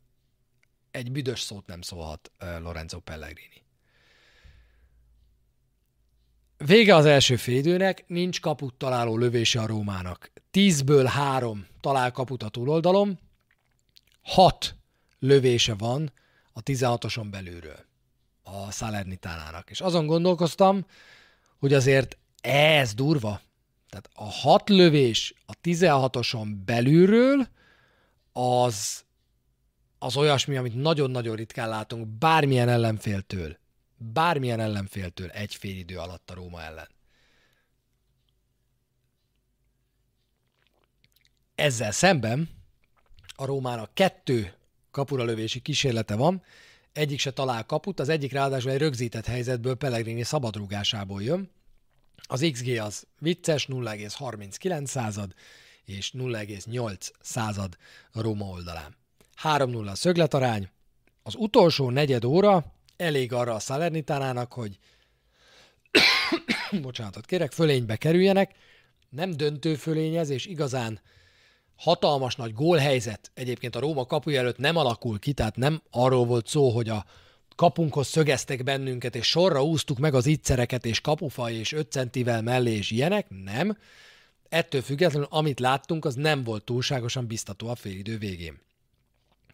[0.92, 3.65] egy büdös szót nem szólhat Lorenzo Pellegrini.
[6.66, 10.32] Vége az első félidőnek, nincs kaput találó lövése a Rómának.
[10.52, 13.20] Tízből három talál kaput a túloldalon,
[14.22, 14.76] hat
[15.20, 16.12] lövése van
[16.54, 17.86] a 16-oson belülről
[18.44, 19.70] a Salernitánának.
[19.70, 20.86] És azon gondolkoztam,
[21.60, 23.42] hogy azért ez durva.
[23.90, 27.48] Tehát a hat lövés a 16-oson belülről
[28.34, 29.04] az,
[30.00, 33.58] az olyasmi, amit nagyon-nagyon ritkán látunk bármilyen ellenféltől
[34.14, 36.90] bármilyen ellenféltől egy fél idő alatt a Róma ellen.
[41.56, 42.50] Ezzel szemben
[43.36, 44.54] a Rómának kettő
[44.92, 46.44] kapura lövési kísérlete van,
[46.94, 51.52] egyik se talál kaput, az egyik ráadásul egy rögzített helyzetből Pellegrini szabadrúgásából jön.
[52.28, 55.34] Az XG az vicces, 0,39 század,
[55.86, 57.78] és 0,8 század
[58.12, 58.96] Róma oldalán.
[59.44, 60.70] 3-0 a szögletarány.
[61.24, 64.80] Az utolsó negyed óra elég arra a Salernitánának, hogy
[66.82, 68.56] bocsánatot kérek, fölénybe kerüljenek,
[69.10, 71.00] nem döntő fölényez, és igazán
[71.76, 76.48] hatalmas nagy gólhelyzet egyébként a Róma kapuja előtt nem alakul ki, tehát nem arról volt
[76.48, 77.06] szó, hogy a
[77.56, 82.72] kapunkhoz szögeztek bennünket, és sorra úsztuk meg az ittszereket, és kapufaj, és 5 centivel mellé,
[82.72, 83.78] és ilyenek, nem.
[84.50, 88.60] Ettől függetlenül, amit láttunk, az nem volt túlságosan biztató a félidő végén.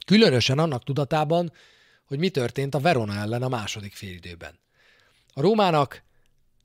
[0.06, 1.52] Különösen annak tudatában,
[2.12, 4.60] hogy mi történt a Verona ellen a második félidőben.
[5.34, 6.04] A Rómának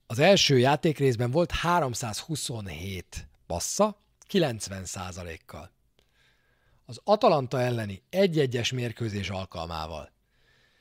[0.06, 4.84] az első játékrészben volt 327 passza, 90
[5.46, 5.70] kal
[6.86, 10.10] Az Atalanta elleni egy-egyes mérkőzés alkalmával.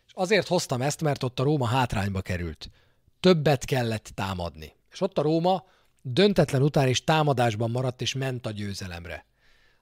[0.07, 2.69] És azért hoztam ezt, mert ott a Róma hátrányba került.
[3.19, 4.73] Többet kellett támadni.
[4.91, 5.65] És ott a Róma
[6.01, 9.25] döntetlen után is támadásban maradt és ment a győzelemre.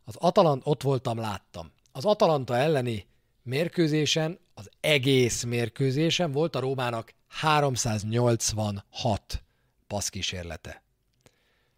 [0.03, 1.71] Az Atalanta, ott voltam, láttam.
[1.91, 3.11] Az Atalanta elleni
[3.43, 9.43] mérkőzésen, az egész mérkőzésen volt a Rómának 386
[9.87, 10.81] passzkísérlete.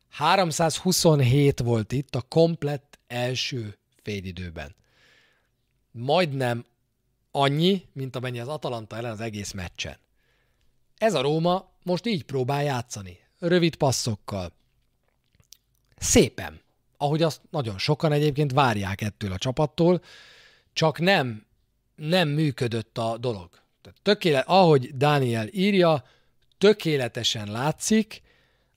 [0.09, 4.75] 327 volt itt a komplett első félidőben.
[5.91, 6.65] majdnem
[7.31, 9.97] annyi, mint amennyi az Atalanta ellen az egész meccsen.
[10.97, 13.19] Ez a Róma most így próbál játszani.
[13.39, 14.51] Rövid passzokkal.
[15.97, 16.61] Szépen.
[16.97, 20.01] Ahogy azt nagyon sokan egyébként várják ettől a csapattól,
[20.73, 21.44] csak nem,
[21.95, 23.49] nem működött a dolog.
[23.81, 26.03] Tehát tökéle, ahogy Daniel írja,
[26.57, 28.21] tökéletesen látszik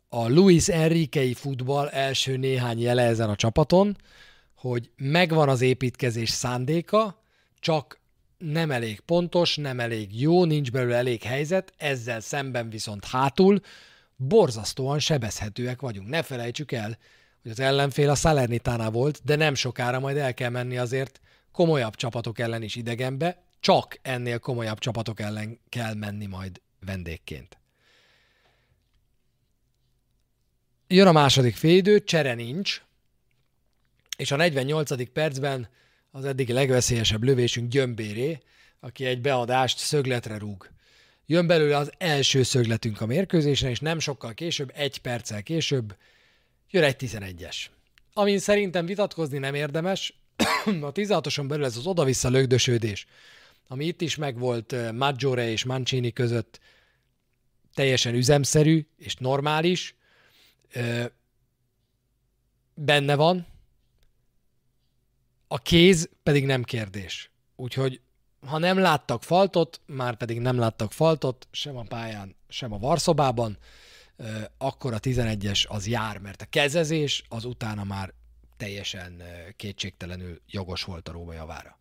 [0.09, 3.97] a Luis Enriquei futball első néhány jele ezen a csapaton,
[4.55, 7.23] hogy megvan az építkezés szándéka,
[7.61, 8.01] csak
[8.39, 13.61] nem elég pontos, nem elég jó, nincs belőle elég helyzet, ezzel szemben viszont hátul
[14.17, 16.09] borzasztóan sebezhetőek vagyunk.
[16.09, 16.99] Ne felejtsük el,
[17.43, 21.21] hogy az ellenfél a Salernitánál volt, de nem sokára majd el kell menni azért
[21.59, 27.59] komolyabb csapatok ellen is idegenbe, csak ennél komolyabb csapatok ellen kell menni majd vendégként.
[30.89, 32.83] Jön a második félidő, csere nincs,
[34.17, 35.13] és a 48.
[35.13, 35.69] percben
[36.11, 38.39] az eddigi legveszélyesebb lövésünk Gyömbéré,
[38.81, 40.71] aki egy beadást szögletre rúg.
[41.27, 45.97] Jön belőle az első szögletünk a mérkőzésen, és nem sokkal később, egy perccel később
[46.71, 47.57] jön egy 11-es.
[48.13, 50.13] Amin szerintem vitatkozni nem érdemes,
[50.89, 53.07] a 16-oson belül ez az oda-vissza lögdösődés,
[53.69, 56.61] ami itt is megvolt eh, Maggiore és Mancini között,
[57.75, 59.97] teljesen üzemszerű és normális,
[62.75, 63.47] benne van,
[65.49, 67.31] a kéz pedig nem kérdés.
[67.57, 68.01] Úgyhogy
[68.47, 73.59] ha nem láttak faltot, már pedig nem láttak faltot, sem a pályán, sem a varszobában,
[74.59, 78.13] akkor a 11-es az jár, mert a kezezés az utána már
[78.59, 79.23] teljesen
[79.57, 81.79] kétségtelenül jogos volt a Róma javára.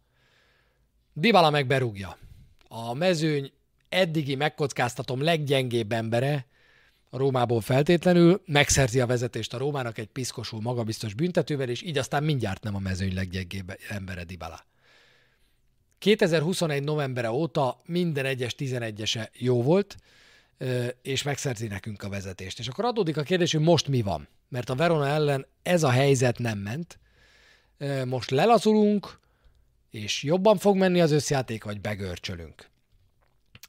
[1.14, 2.18] Dybala meg berúgja.
[2.68, 3.52] A mezőny
[3.90, 6.46] eddigi megkockáztatom leggyengébb embere,
[7.10, 12.24] a Rómából feltétlenül, megszerzi a vezetést a Rómának egy piszkosul magabiztos büntetővel, és így aztán
[12.24, 14.66] mindjárt nem a mezőny leggyengébb embere Dybala.
[16.00, 19.98] 2021 novembere óta minden egyes 11-ese jó volt,
[21.02, 22.60] és megszerzi nekünk a vezetést.
[22.60, 24.28] És akkor adódik a kérdés, hogy most mi van?
[24.50, 27.00] Mert a Verona ellen ez a helyzet nem ment.
[28.06, 29.20] Most lelazulunk,
[29.92, 32.70] és jobban fog menni az összjáték, vagy begörcsölünk.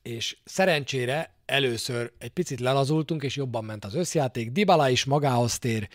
[0.03, 4.51] És szerencsére először egy picit lelazultunk, és jobban ment az összjáték.
[4.51, 5.89] Dybala is magához tér,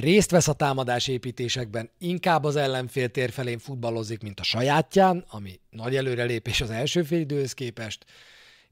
[0.00, 5.60] részt vesz a támadás építésekben, inkább az ellenfél tér felén futballozik, mint a sajátján, ami
[5.70, 8.04] nagy előrelépés az első fél időhöz képest,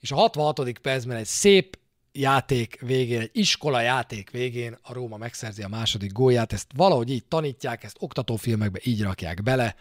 [0.00, 0.78] és a 66.
[0.78, 1.78] percben egy szép
[2.18, 7.24] játék végén, egy iskola játék végén a Róma megszerzi a második gólját, ezt valahogy így
[7.24, 9.74] tanítják, ezt oktatófilmekbe így rakják bele,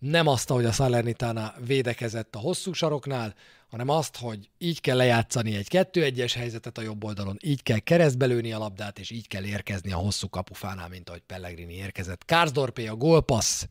[0.00, 3.34] nem azt, ahogy a Salernitana védekezett a hosszú saroknál,
[3.68, 8.26] hanem azt, hogy így kell lejátszani egy 2-1-es helyzetet a jobb oldalon, így kell keresztbe
[8.26, 12.24] lőni a labdát, és így kell érkezni a hosszú kapufánál, mint ahogy Pellegrini érkezett.
[12.24, 13.64] Kárzdorpé a gólpassz,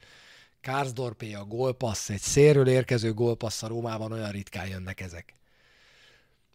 [0.61, 5.35] Kárzdorpé a gólpassz, egy szérről érkező gólpassz a Rómában olyan ritkán jönnek ezek.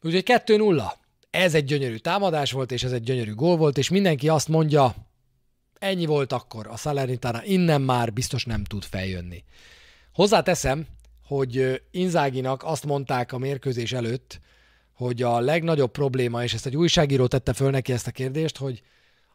[0.03, 0.93] Úgyhogy 2-0.
[1.35, 4.95] Ez egy gyönyörű támadás volt, és ez egy gyönyörű gól volt, és mindenki azt mondja,
[5.79, 9.45] ennyi volt akkor, a Salernitana innen már biztos nem tud feljönni.
[10.13, 10.87] Hozzáteszem,
[11.27, 14.41] hogy Inzáginak azt mondták a mérkőzés előtt,
[14.93, 18.83] hogy a legnagyobb probléma, és ezt egy újságíró tette föl neki ezt a kérdést, hogy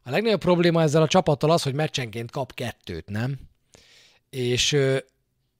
[0.03, 3.39] a legnagyobb probléma ezzel a csapattal az, hogy meccsenként kap kettőt, nem?
[4.29, 4.77] És,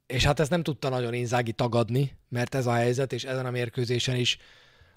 [0.07, 3.51] és hát ezt nem tudta nagyon Inzági tagadni, mert ez a helyzet, és ezen a
[3.51, 4.37] mérkőzésen is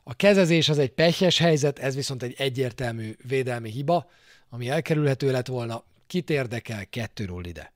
[0.03, 4.11] a kezezés az egy pehjes helyzet, ez viszont egy egyértelmű védelmi hiba,
[4.49, 7.73] ami elkerülhető lett volna, kit érdekel, 2 ide.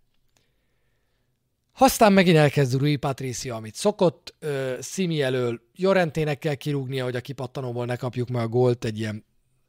[1.78, 4.34] Aztán megint elkezd Rui Patricia, amit szokott,
[4.80, 9.24] Szimi elől Jorentének kell kirúgnia, hogy a kipattanóból ne kapjuk meg a gólt, egy ilyen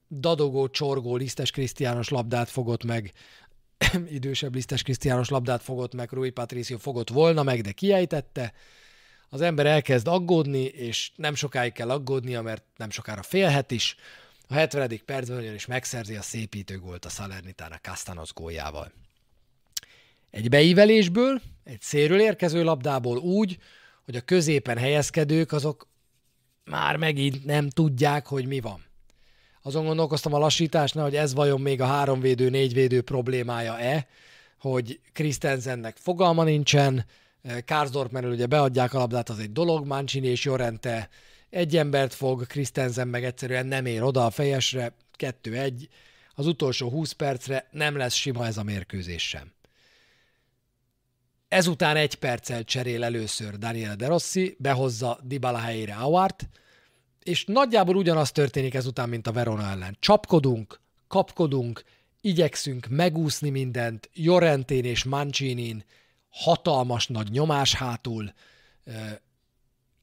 [0.10, 3.12] dadogó, csorgó, lisztes Krisztiános labdát fogott meg,
[4.10, 8.54] idősebb lisztes Krisztiános labdát fogott meg, Rui Patricio fogott volna meg, de kiejtette.
[9.30, 13.96] Az ember elkezd aggódni, és nem sokáig kell aggódnia, mert nem sokára félhet is.
[14.48, 15.02] A 70.
[15.06, 18.92] percben ugyanis megszerzi a szépítő gólt a Salernitana Castanos góljával.
[20.32, 23.58] Egy beívelésből, egy szélről érkező labdából úgy,
[24.06, 25.88] hogy a középen helyezkedők azok
[26.64, 28.86] már megint nem tudják, hogy mi van.
[29.62, 34.08] Azon gondolkoztam a lassításnál, hogy ez vajon még a háromvédő, négyvédő problémája-e,
[34.60, 37.06] hogy Christensennek fogalma nincsen,
[37.66, 41.10] Karsdorp, ugye beadják a labdát, az egy dolog, Mancini és Jorente
[41.50, 45.88] egy embert fog, Christensen meg egyszerűen nem ér oda a fejesre, kettő-egy,
[46.36, 49.52] az utolsó 20 percre nem lesz sima ez a mérkőzés sem.
[51.48, 56.50] Ezután egy perccel cserél először Daniel De Rossi, behozza Dybala helyére Awart,
[57.24, 59.98] és nagyjából ugyanaz történik ezután, mint a Verona ellen.
[60.00, 61.84] Csapkodunk, kapkodunk,
[62.22, 65.84] igyekszünk megúszni mindent, Jorentén és Mancinin
[66.38, 68.34] hatalmas nagy nyomás hátul,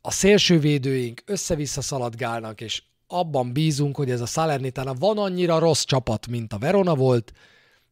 [0.00, 6.26] a szélsővédőink össze-vissza szaladgálnak, és abban bízunk, hogy ez a Salernitana van annyira rossz csapat,
[6.26, 7.32] mint a Verona volt,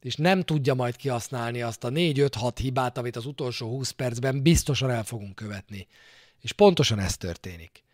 [0.00, 4.90] és nem tudja majd kihasználni azt a 4-5-6 hibát, amit az utolsó 20 percben biztosan
[4.90, 5.86] el fogunk követni.
[6.40, 7.84] És pontosan ez történik.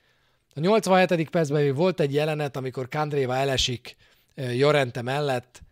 [0.54, 1.30] A 87.
[1.30, 3.96] percben volt egy jelenet, amikor Kandréva elesik
[4.34, 5.62] Jorente mellett,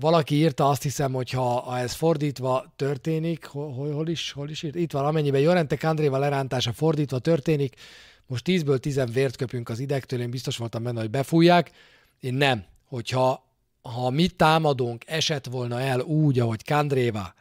[0.00, 4.74] valaki írta, azt hiszem, hogy ha, ez fordítva történik, hol, hol, is, hol is írt?
[4.74, 7.74] Itt van, amennyiben Jorente Kandréva lerántása fordítva történik,
[8.26, 11.70] most 10-ből 10 vért köpünk az idegtől, én biztos voltam benne, hogy befújják.
[12.20, 12.64] Én nem.
[12.88, 13.48] Hogyha
[13.82, 17.34] ha mi támadónk esett volna el úgy, ahogy Kandréva,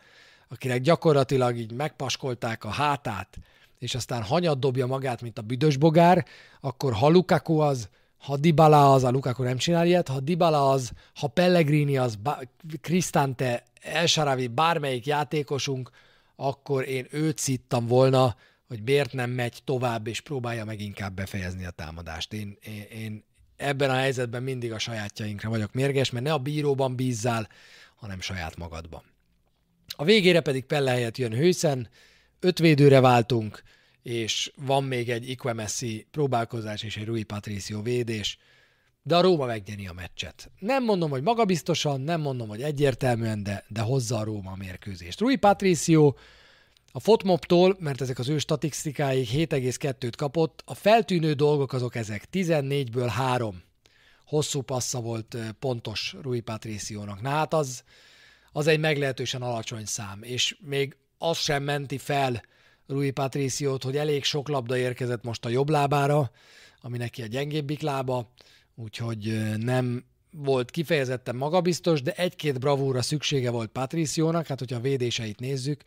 [0.47, 3.37] akinek gyakorlatilag így megpaskolták a hátát,
[3.79, 6.25] és aztán hanyat dobja magát, mint a büdös bogár,
[6.61, 7.89] akkor ha Lukaku az,
[8.19, 12.17] ha Dybala az, a Lukaku nem csinál ilyet, ha Dybala az, ha Pellegrini az,
[12.81, 15.89] Cristante, El bármelyik játékosunk,
[16.35, 18.35] akkor én őt szittam volna,
[18.67, 22.33] hogy miért nem megy tovább, és próbálja meg inkább befejezni a támadást.
[22.33, 23.23] Én, én, én
[23.57, 27.47] ebben a helyzetben mindig a sajátjainkra vagyok mérges, mert ne a bíróban bízzál,
[27.95, 29.01] hanem saját magadban.
[29.87, 31.89] A végére pedig Pelle helyett jön Hőszen,
[32.39, 33.63] öt védőre váltunk,
[34.09, 38.37] és van még egy Iquemessi próbálkozás és egy Rui Patricio védés,
[39.03, 40.51] de a Róma megnyeri a meccset.
[40.59, 45.19] Nem mondom, hogy magabiztosan, nem mondom, hogy egyértelműen, de, de hozza a Róma a mérkőzést.
[45.19, 46.13] Rui Patricio
[46.91, 53.09] a Fotmoptól, mert ezek az ő statisztikáik 7,2-t kapott, a feltűnő dolgok azok ezek, 14-ből
[53.11, 53.63] 3
[54.25, 57.21] hosszú passza volt pontos Rui Patriciónak.
[57.21, 57.83] Na hát az,
[58.51, 62.41] az egy meglehetősen alacsony szám, és még az sem menti fel
[62.89, 66.31] Rui Patriciót, hogy elég sok labda érkezett most a jobb lábára,
[66.81, 68.31] ami neki a gyengébbik lába,
[68.75, 75.39] úgyhogy nem volt kifejezetten magabiztos, de egy-két bravúra szüksége volt Patriciónak, hát hogyha a védéseit
[75.39, 75.83] nézzük,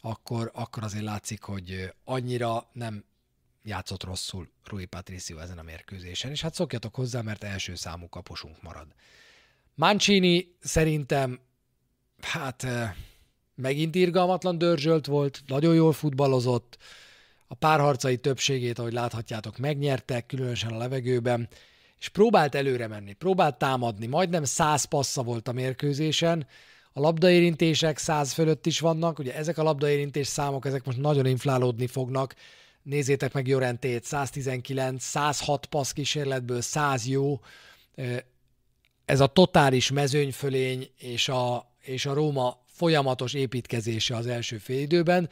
[0.00, 3.04] akkor, akkor azért látszik, hogy annyira nem
[3.62, 8.62] játszott rosszul Rui Patricio ezen a mérkőzésen, és hát szokjatok hozzá, mert első számú kaposunk
[8.62, 8.86] marad.
[9.74, 11.40] Mancini szerintem,
[12.20, 12.66] hát
[13.54, 16.78] megint irgalmatlan dörzsölt volt, nagyon jól futballozott,
[17.52, 21.48] a párharcai többségét, ahogy láthatjátok, megnyertek, különösen a levegőben,
[21.98, 26.46] és próbált előre menni, próbált támadni, majdnem száz passza volt a mérkőzésen,
[26.92, 31.86] a labdaérintések száz fölött is vannak, ugye ezek a labdaérintés számok, ezek most nagyon inflálódni
[31.86, 32.34] fognak,
[32.82, 37.40] nézzétek meg Jorentét, 119, 106 passz kísérletből 100 jó,
[39.04, 45.30] ez a totális mezőnyfölény és a, és a Róma folyamatos építkezése az első félidőben,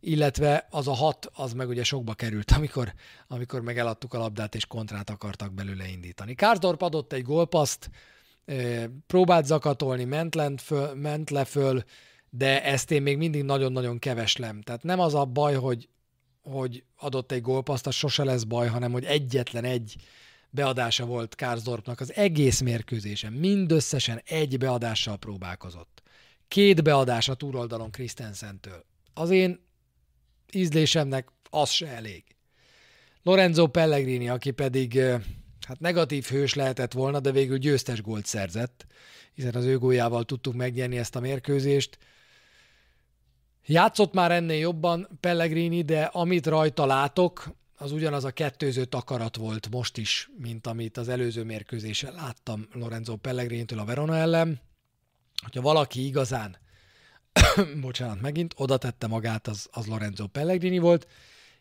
[0.00, 2.92] illetve az a hat, az meg ugye sokba került, amikor,
[3.26, 6.34] amikor meg eladtuk a labdát, és kontrát akartak belőle indítani.
[6.34, 7.90] Kárdorp adott egy gólpaszt,
[9.06, 11.84] próbált zakatolni, ment, lent föl, ment le föl,
[12.30, 14.60] de ezt én még mindig nagyon-nagyon keveslem.
[14.60, 15.88] Tehát nem az a baj, hogy,
[16.42, 19.96] hogy adott egy gólpaszt, az sose lesz baj, hanem hogy egyetlen egy
[20.50, 23.32] beadása volt Kárzdorpnak az egész mérkőzésen.
[23.32, 26.02] Mindösszesen egy beadással próbálkozott.
[26.48, 28.84] Két beadás a túroldalon Christensentől.
[29.14, 29.60] Az én
[30.52, 32.24] ízlésemnek az se elég.
[33.22, 34.98] Lorenzo Pellegrini, aki pedig
[35.66, 38.86] hát negatív hős lehetett volna, de végül győztes gólt szerzett,
[39.34, 41.98] hiszen az ő góljával tudtuk megnyerni ezt a mérkőzést.
[43.66, 49.70] Játszott már ennél jobban Pellegrini, de amit rajta látok, az ugyanaz a kettőző takarat volt
[49.70, 54.60] most is, mint amit az előző mérkőzésen láttam Lorenzo Pellegrini-től a Verona ellen.
[55.42, 56.58] Hogyha valaki igazán,
[57.80, 61.08] bocsánat, megint oda tette magát, az, az Lorenzo Pellegrini volt,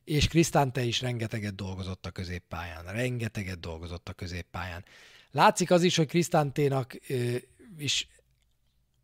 [0.04, 2.86] és Krisztánte is rengeteget dolgozott a középpályán.
[2.86, 4.86] Rengeteget dolgozott a középpályán.
[5.32, 6.96] Látszik az is, hogy Krisztánténak
[7.78, 8.08] is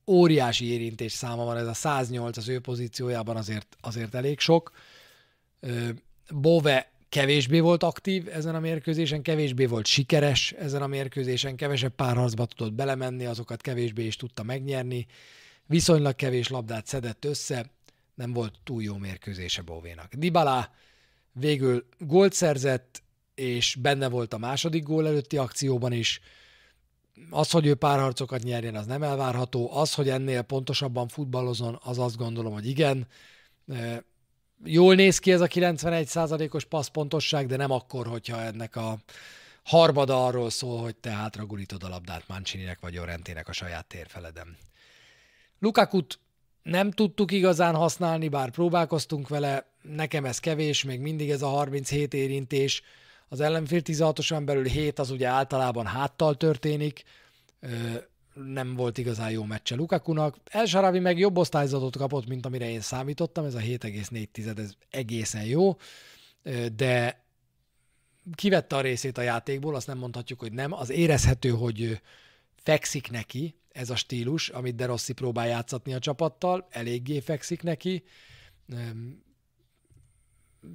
[0.08, 4.71] óriási érintés száma van, ez a 108 az ő pozíciójában azért, azért elég sok.
[6.29, 12.45] Bove kevésbé volt aktív ezen a mérkőzésen, kevésbé volt sikeres ezen a mérkőzésen, kevesebb párharcba
[12.45, 15.06] tudott belemenni, azokat kevésbé is tudta megnyerni,
[15.65, 17.72] viszonylag kevés labdát szedett össze,
[18.15, 20.13] nem volt túl jó mérkőzése Bóvénak.
[20.13, 20.72] Dybala
[21.31, 23.04] végül gólt szerzett,
[23.36, 26.19] és benne volt a második gól előtti akcióban is.
[27.29, 29.77] Az, hogy ő párharcokat nyerjen, az nem elvárható.
[29.77, 33.08] Az, hogy ennél pontosabban futballozon, az azt gondolom, hogy igen.
[34.63, 38.97] Jól néz ki ez a 91%-os passzpontosság, de nem akkor, hogyha ennek a
[39.63, 44.57] harmada arról szól, hogy te hátra gurítod a labdát Mancininek vagy Orentének a saját térfeleden.
[45.60, 46.19] Lukakut
[46.63, 52.13] nem tudtuk igazán használni, bár próbálkoztunk vele, nekem ez kevés, még mindig ez a 37
[52.13, 52.81] érintés,
[53.27, 57.03] az ellenfél 16-osan belül 7 az ugye általában háttal történik,
[58.46, 60.37] nem volt igazán jó meccse Lukakunak.
[60.46, 65.46] El Saravi meg jobb osztályzatot kapott, mint amire én számítottam, ez a 7,4 ez egészen
[65.46, 65.77] jó,
[66.75, 67.23] de
[68.35, 70.73] kivette a részét a játékból, azt nem mondhatjuk, hogy nem.
[70.73, 72.02] Az érezhető, hogy
[72.56, 78.04] fekszik neki ez a stílus, amit De Rossi próbál játszatni a csapattal, eléggé fekszik neki.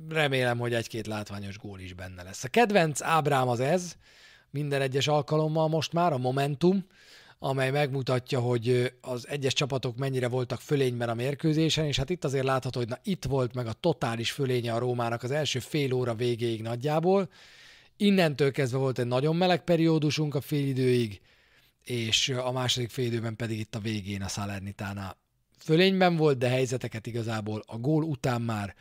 [0.09, 2.45] Remélem, hogy egy-két látványos gól is benne lesz.
[2.45, 3.97] A kedvenc ábrám az ez,
[4.51, 6.87] minden egyes alkalommal most már, a Momentum,
[7.45, 12.45] amely megmutatja, hogy az egyes csapatok mennyire voltak fölényben a mérkőzésen, és hát itt azért
[12.45, 16.15] látható, hogy na itt volt meg a totális fölénye a Rómának az első fél óra
[16.15, 17.29] végéig nagyjából.
[17.97, 21.21] Innentől kezdve volt egy nagyon meleg periódusunk a félidőig,
[21.85, 25.17] és a második félidőben pedig itt a végén a Salernitánál
[25.59, 28.75] fölényben volt, de helyzeteket igazából a gól után már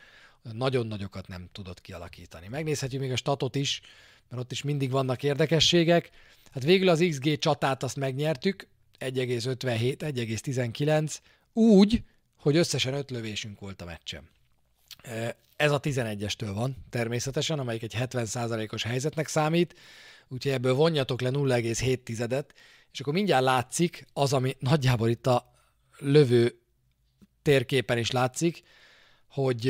[0.52, 2.48] nagyon nagyokat nem tudott kialakítani.
[2.48, 3.80] Megnézhetjük még a statot is,
[4.28, 6.10] mert ott is mindig vannak érdekességek.
[6.54, 11.16] Hát végül az XG csatát azt megnyertük, 1,57, 1,19,
[11.52, 12.02] úgy,
[12.36, 14.28] hogy összesen öt lövésünk volt a meccsen.
[15.56, 19.74] Ez a 11-estől van természetesen, amelyik egy 70%-os helyzetnek számít,
[20.28, 22.44] úgyhogy ebből vonjatok le 0,7-et,
[22.92, 25.52] és akkor mindjárt látszik az, ami nagyjából itt a
[25.98, 26.58] lövő
[27.42, 28.62] térképen is látszik,
[29.28, 29.68] hogy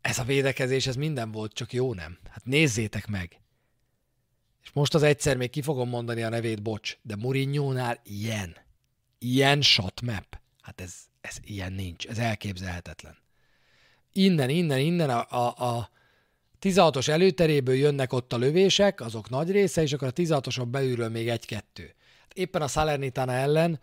[0.00, 2.18] ez a védekezés, ez minden volt, csak jó nem.
[2.30, 3.41] Hát nézzétek meg!
[4.62, 8.56] És most az egyszer még ki fogom mondani a nevét, bocs, de Mourinho-nál ilyen.
[9.18, 10.40] Ilyen shotmap.
[10.60, 13.16] Hát ez, ez ilyen nincs, ez elképzelhetetlen.
[14.12, 15.90] Innen, innen, innen a, a, a
[16.62, 21.28] 16-os előteréből jönnek ott a lövések, azok nagy része, és akkor a 16-oson belülről még
[21.28, 21.94] egy-kettő.
[22.34, 23.80] Éppen a Salernitana ellen,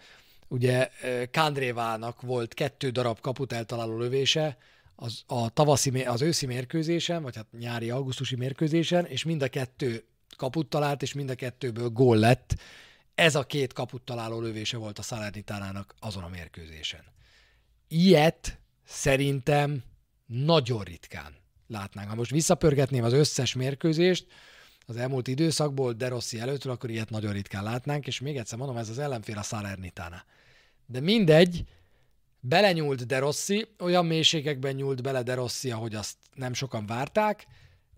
[0.47, 0.89] ugye
[1.31, 4.57] Kandrévának volt kettő darab kaput eltaláló lövése,
[4.95, 10.03] az, a tavaszi, az őszi mérkőzésen, vagy hát nyári, augusztusi mérkőzésen, és mind a kettő
[10.37, 12.55] kaput talált, és mind a kettőből gól lett.
[13.15, 17.03] Ez a két kaput találó lövése volt a Salernitanának azon a mérkőzésen.
[17.87, 19.83] Ilyet szerintem
[20.25, 21.35] nagyon ritkán
[21.67, 22.09] látnánk.
[22.09, 24.27] Ha most visszapörgetném az összes mérkőzést
[24.85, 28.77] az elmúlt időszakból, De Rossi előttől, akkor ilyet nagyon ritkán látnánk, és még egyszer mondom,
[28.77, 30.23] ez az ellenfél a Salernitana.
[30.85, 31.63] De mindegy,
[32.39, 37.47] belenyúlt De Rossi, olyan mélységekben nyúlt bele De Rossi, ahogy azt nem sokan várták,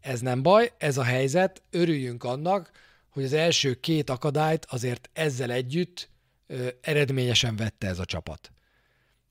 [0.02, 2.72] ez nem baj, ez a helyzet, örüljünk annak,
[3.10, 6.10] hogy az első két akadályt azért ezzel együtt
[6.48, 8.52] ö, eredményesen vette ez a csapat.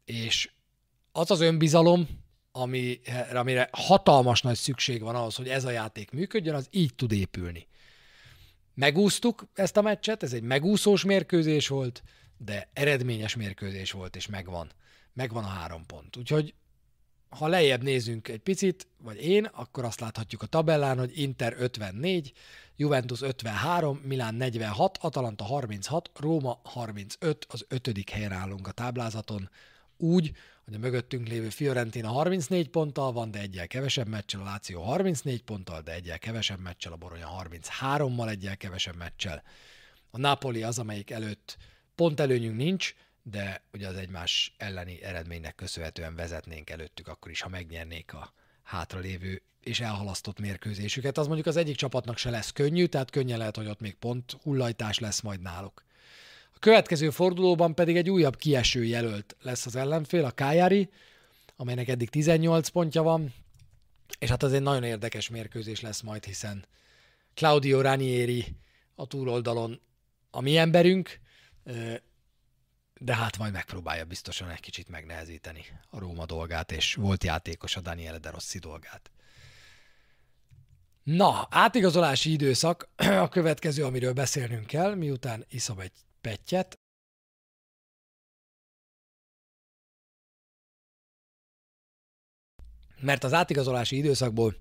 [0.04, 0.50] És
[1.12, 2.08] az az önbizalom,
[2.52, 3.00] ami,
[3.32, 7.66] amire hatalmas nagy szükség van ahhoz, hogy ez a játék működjön, az így tud épülni.
[8.74, 12.02] Megúsztuk ezt a meccset, ez egy megúszós mérkőzés volt,
[12.36, 14.70] de eredményes mérkőzés volt, és megvan.
[15.12, 16.16] Megvan a három pont.
[16.16, 16.54] Úgyhogy
[17.30, 22.32] ha lejjebb nézünk egy picit, vagy én, akkor azt láthatjuk a tabellán, hogy Inter 54,
[22.76, 29.50] Juventus 53, Milán 46, Atalanta 36, Róma 35, az ötödik helyen állunk a táblázaton,
[29.96, 30.32] úgy,
[30.64, 35.42] hogy a mögöttünk lévő Fiorentina 34 ponttal van, de egyel kevesebb meccsel, a Láció 34
[35.42, 39.42] ponttal, de egyel kevesebb meccsel, a Boronya 33-mal egyel kevesebb meccsel.
[40.10, 41.56] A Napoli az, amelyik előtt
[41.94, 47.48] pont előnyünk nincs, de ugye az egymás elleni eredménynek köszönhetően vezetnénk előttük akkor is, ha
[47.48, 51.18] megnyernék a hátralévő és elhalasztott mérkőzésüket.
[51.18, 54.36] Az mondjuk az egyik csapatnak se lesz könnyű, tehát könnyen lehet, hogy ott még pont
[54.42, 55.84] hullajtás lesz majd náluk.
[56.54, 60.90] A következő fordulóban pedig egy újabb kieső jelölt lesz az ellenfél, a Kájári,
[61.56, 63.34] amelynek eddig 18 pontja van,
[64.18, 66.64] és hát az egy nagyon érdekes mérkőzés lesz majd, hiszen
[67.34, 68.44] Claudio Ranieri
[68.94, 69.80] a túloldalon
[70.30, 71.20] a mi emberünk,
[73.02, 77.80] de hát majd megpróbálja biztosan egy kicsit megnehezíteni a Róma dolgát, és volt játékos a
[77.80, 79.10] Daniele De Rossi dolgát.
[81.02, 82.88] Na, átigazolási időszak
[83.24, 86.78] a következő, amiről beszélnünk kell, miután iszom egy pettyet.
[93.00, 94.56] Mert az átigazolási időszakból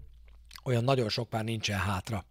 [0.63, 2.25] olyan nagyon sok már nincsen hátra.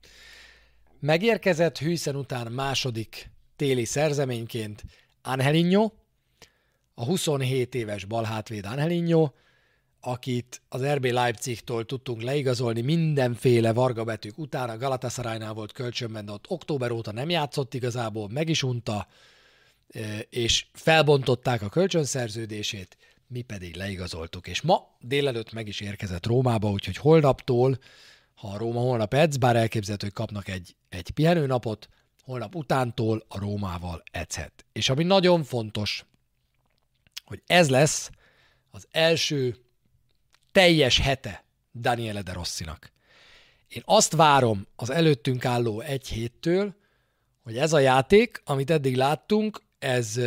[1.00, 4.84] Megérkezett Hűszen után második téli szerzeményként
[5.22, 5.90] Angelinho,
[6.94, 9.30] a 27 éves balhátvéd Angelinho,
[10.00, 16.44] akit az RB Leipzigtól tudtunk leigazolni mindenféle vargabetűk után, a Galatasaraynál volt kölcsönben, de ott
[16.48, 19.06] október óta nem játszott igazából, meg is unta,
[20.30, 22.96] és felbontották a kölcsönszerződését,
[23.26, 27.78] mi pedig leigazoltuk, és ma délelőtt meg is érkezett Rómába, úgyhogy holnaptól,
[28.34, 31.88] ha a Róma holnap edz, bár elképzelhető, hogy kapnak egy, egy pihenőnapot,
[32.28, 34.64] holnap utántól a Rómával edzhet.
[34.72, 36.04] És ami nagyon fontos,
[37.24, 38.10] hogy ez lesz
[38.70, 39.56] az első
[40.52, 42.92] teljes hete Daniele de Rossinak.
[43.68, 46.74] Én azt várom az előttünk álló egy héttől,
[47.42, 50.20] hogy ez a játék, amit eddig láttunk, ez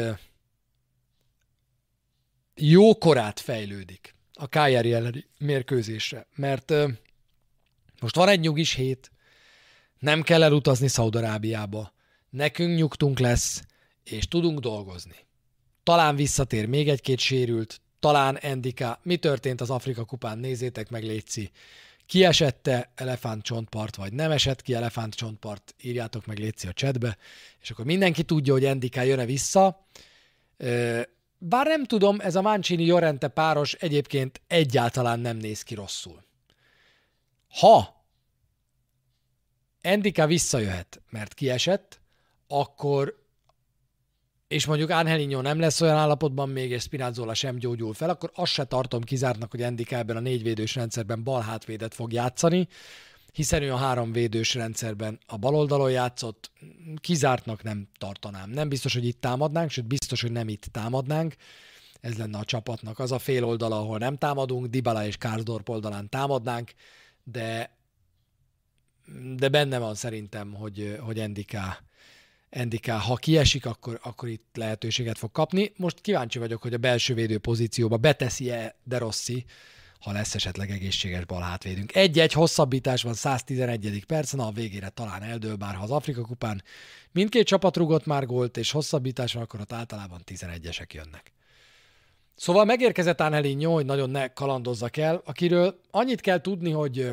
[2.55, 6.73] jó korát fejlődik a Kájári elleni mérkőzésre, mert
[7.99, 9.11] most van egy nyugis hét,
[10.01, 11.93] nem kell elutazni Szaudarábiába,
[12.29, 13.63] nekünk nyugtunk lesz,
[14.03, 15.15] és tudunk dolgozni.
[15.83, 18.99] Talán visszatér még egy-két sérült, talán Endika.
[19.03, 20.37] Mi történt az Afrika kupán?
[20.37, 21.51] Nézzétek meg, Léci.
[22.05, 25.75] Kiesette elefántcsontpart, vagy nem esett ki elefántcsontpart?
[25.81, 27.17] Írjátok meg, Léci, a chatbe.
[27.61, 29.87] És akkor mindenki tudja, hogy Endika jön-e vissza.
[31.37, 36.23] Bár nem tudom, ez a Mancini Jorente páros egyébként egyáltalán nem néz ki rosszul.
[37.59, 38.00] Ha
[39.81, 42.01] Endika visszajöhet, mert kiesett,
[42.47, 43.19] akkor
[44.47, 48.51] és mondjuk Angelinho nem lesz olyan állapotban még, és Spinazzola sem gyógyul fel, akkor azt
[48.51, 52.67] se tartom kizártnak, hogy Endika ebben a négyvédős rendszerben bal hátvédet fog játszani,
[53.33, 56.51] hiszen ő a három védős rendszerben a bal oldalon játszott,
[57.01, 58.49] kizártnak nem tartanám.
[58.49, 61.35] Nem biztos, hogy itt támadnánk, sőt biztos, hogy nem itt támadnánk.
[62.01, 66.09] Ez lenne a csapatnak az a fél oldala, ahol nem támadunk, Dybala és Karsdorp oldalán
[66.09, 66.71] támadnánk,
[67.23, 67.79] de
[69.35, 71.77] de benne van szerintem, hogy, hogy Endika,
[72.49, 75.71] Endika, ha kiesik, akkor, akkor itt lehetőséget fog kapni.
[75.75, 79.45] Most kíváncsi vagyok, hogy a belső védő pozícióba beteszi-e De Rossi,
[79.99, 81.95] ha lesz esetleg egészséges bal hátvédünk.
[81.95, 84.05] Egy-egy hosszabbítás van 111.
[84.05, 86.63] percen, a végére talán eldől, bár ha az Afrika kupán
[87.11, 91.31] mindkét csapat rugott már gólt, és hosszabbítás van, akkor ott általában 11-esek jönnek.
[92.35, 97.11] Szóval megérkezett Angelinho, hogy nagyon ne kalandozzak el, akiről annyit kell tudni, hogy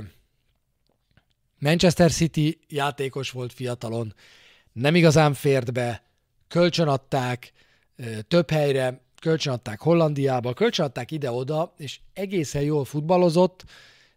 [1.58, 4.14] Manchester City játékos volt fiatalon,
[4.72, 6.02] nem igazán fért be,
[6.48, 7.52] kölcsönadták
[8.28, 13.64] több helyre, kölcsönadták Hollandiába, kölcsönadták ide-oda, és egészen jól futballozott,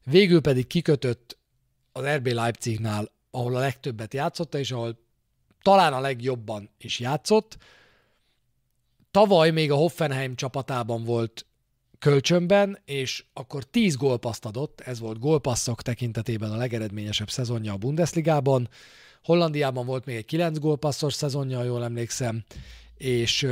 [0.04, 1.38] végül pedig kikötött
[1.92, 5.00] az RB Leipzignál, ahol a legtöbbet játszotta, és ahol
[5.62, 7.58] talán a legjobban is játszott.
[9.12, 11.46] Tavaly még a Hoffenheim csapatában volt
[12.02, 18.70] kölcsönben, és akkor 10 gólpaszt adott, ez volt gólpasszok tekintetében a legeredményesebb szezonja a Bundesligában.
[19.24, 22.44] Hollandiában volt még egy 9 gólpasszos szezonja, jól emlékszem,
[22.98, 23.48] és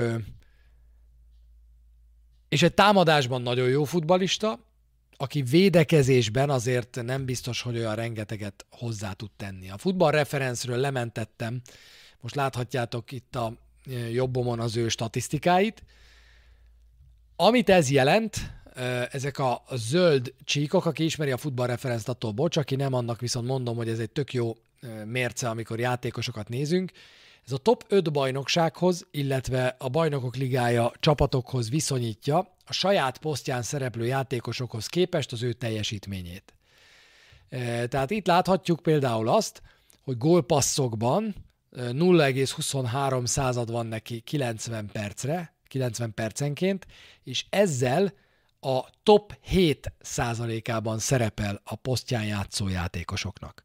[2.50, 4.60] és egy támadásban nagyon jó futbalista,
[5.18, 9.70] aki védekezésben azért nem biztos, hogy olyan rengeteget hozzá tud tenni.
[9.70, 11.62] A futballreferencről lementettem,
[12.20, 13.54] most láthatjátok itt a
[14.12, 15.84] jobbomon az ő statisztikáit,
[17.42, 18.38] amit ez jelent,
[19.12, 23.76] ezek a zöld csíkok, aki ismeri a futballreferenzt, attól bocs, aki nem, annak viszont mondom,
[23.76, 24.58] hogy ez egy tök jó
[25.06, 26.92] mérce, amikor játékosokat nézünk.
[27.46, 34.06] Ez a top 5 bajnoksághoz, illetve a bajnokok ligája csapatokhoz viszonyítja a saját posztján szereplő
[34.06, 36.54] játékosokhoz képest az ő teljesítményét.
[37.88, 39.62] Tehát itt láthatjuk például azt,
[40.04, 41.36] hogy gólpasszokban
[41.76, 46.86] 0,23 század van neki 90 percre, 90 percenként,
[47.24, 48.14] és ezzel
[48.60, 53.64] a top 7 százalékában szerepel a posztján játszó játékosoknak.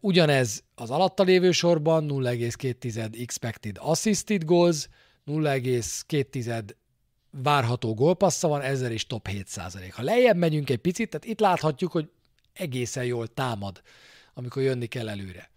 [0.00, 4.88] Ugyanez az alatta lévő sorban 0,2 expected assisted goals,
[5.26, 6.74] 0,2
[7.30, 9.94] várható gólpassza van, ezzel is top 7 százalék.
[9.94, 12.10] Ha lejjebb megyünk egy picit, tehát itt láthatjuk, hogy
[12.52, 13.82] egészen jól támad,
[14.34, 15.50] amikor jönni kell előre.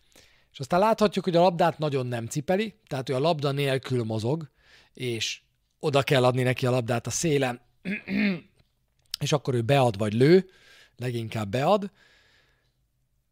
[0.51, 4.49] És aztán láthatjuk, hogy a labdát nagyon nem cipeli, tehát ő a labda nélkül mozog,
[4.93, 5.41] és
[5.79, 7.61] oda kell adni neki a labdát a szélen,
[9.25, 10.49] és akkor ő bead vagy lő,
[10.97, 11.91] leginkább bead.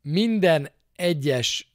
[0.02, 1.72] Minden egyes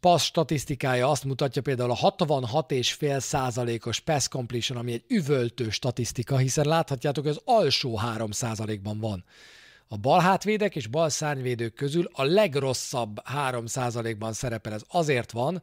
[0.00, 6.66] passz statisztikája azt mutatja például a 66,5 százalékos pass completion, ami egy üvöltő statisztika, hiszen
[6.66, 9.24] láthatjátok, hogy az alsó 3 százalékban van.
[9.88, 14.72] A bal hátvédek és bal szárnyvédők közül a legrosszabb 3 százalékban szerepel.
[14.72, 15.62] Ez azért van,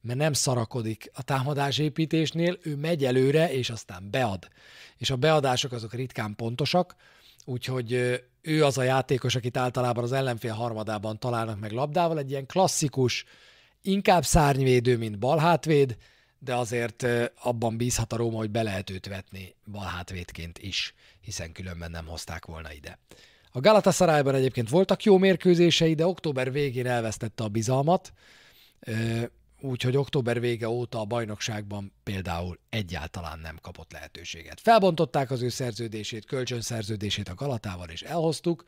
[0.00, 4.48] mert nem szarakodik a támadásépítésnél, ő megy előre, és aztán bead.
[4.96, 6.94] És a beadások azok ritkán pontosak,
[7.44, 7.92] úgyhogy
[8.42, 13.24] ő az a játékos, akit általában az ellenfél harmadában találnak meg labdával, egy ilyen klasszikus,
[13.82, 15.96] inkább szárnyvédő, mint balhátvéd,
[16.38, 17.06] de azért
[17.42, 22.44] abban bízhat a Róma, hogy be lehet őt vetni balhátvédként is, hiszen különben nem hozták
[22.44, 22.98] volna ide.
[23.50, 28.12] A Galatasarayban egyébként voltak jó mérkőzései, de október végén elvesztette a bizalmat,
[29.60, 34.60] úgyhogy október vége óta a bajnokságban például egyáltalán nem kapott lehetőséget.
[34.60, 38.64] Felbontották az ő szerződését, kölcsönszerződését a Galatával, és elhoztuk.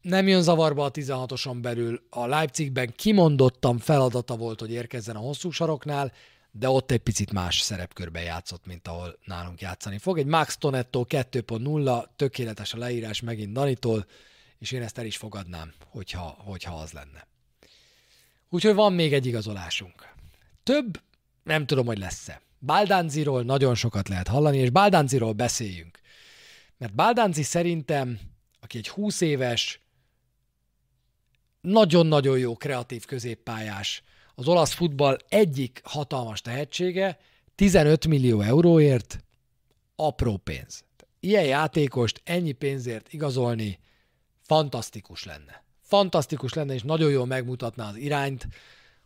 [0.00, 2.06] Nem jön zavarba a 16-oson belül.
[2.10, 6.12] A Leipzigben kimondottan feladata volt, hogy érkezzen a hosszú saroknál,
[6.50, 10.18] de ott egy picit más szerepkörben játszott, mint ahol nálunk játszani fog.
[10.18, 14.06] Egy Max Tonetto 2.0, tökéletes a leírás megint Danitól,
[14.58, 17.33] és én ezt el is fogadnám, hogyha, hogyha az lenne.
[18.48, 20.12] Úgyhogy van még egy igazolásunk.
[20.62, 21.02] Több
[21.44, 22.40] Nem tudom, hogy lesz-e.
[22.60, 25.98] Baldánziról nagyon sokat lehet hallani, és Baldánziról beszéljünk.
[26.76, 28.18] Mert Baldánzi szerintem,
[28.60, 29.80] aki egy 20 éves,
[31.60, 34.02] nagyon-nagyon jó kreatív középpályás,
[34.34, 37.18] az olasz futball egyik hatalmas tehetsége,
[37.54, 39.24] 15 millió euróért
[39.96, 40.84] apró pénz.
[41.20, 43.78] Ilyen játékost ennyi pénzért igazolni
[44.42, 45.63] fantasztikus lenne.
[45.84, 48.48] Fantasztikus lenne, és nagyon jól megmutatná az irányt,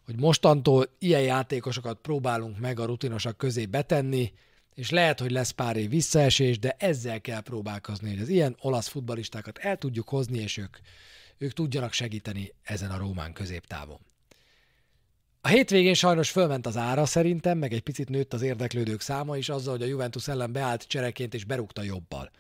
[0.05, 4.33] hogy mostantól ilyen játékosokat próbálunk meg a rutinosak közé betenni,
[4.74, 8.89] és lehet, hogy lesz pár év visszaesés, de ezzel kell próbálkozni, hogy az ilyen olasz
[8.89, 10.76] futbalistákat el tudjuk hozni, és ők,
[11.39, 13.99] ők tudjanak segíteni ezen a Rómán középtávon.
[15.41, 19.49] A hétvégén sajnos fölment az ára szerintem, meg egy picit nőtt az érdeklődők száma is
[19.49, 22.31] azzal, hogy a Juventus ellen beállt csereként és berúgta jobbal.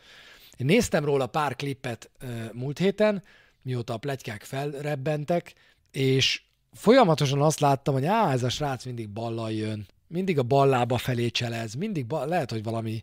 [0.56, 2.10] Én néztem róla pár klippet
[2.52, 3.22] múlt héten,
[3.68, 5.54] mióta a pletykák felrebbentek,
[5.90, 6.42] és
[6.72, 11.28] folyamatosan azt láttam, hogy á, ez a srác mindig ballal jön, mindig a ballába felé
[11.30, 13.02] cselez, mindig ba- lehet, hogy valami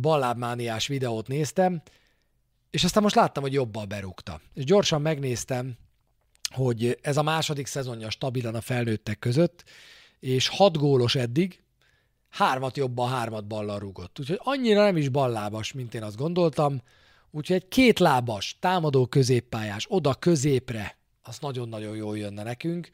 [0.00, 1.82] ballábmániás videót néztem,
[2.70, 4.40] és aztán most láttam, hogy jobbal berúgta.
[4.54, 5.72] És gyorsan megnéztem,
[6.54, 9.64] hogy ez a második szezonja stabilan a felnőttek között,
[10.20, 11.62] és hat gólos eddig,
[12.28, 14.18] hármat jobban, hármat ballal rúgott.
[14.18, 16.82] Úgyhogy annyira nem is ballábas, mint én azt gondoltam.
[17.30, 22.90] Úgyhogy egy kétlábas, támadó középpályás, oda középre, az nagyon-nagyon jól jönne nekünk.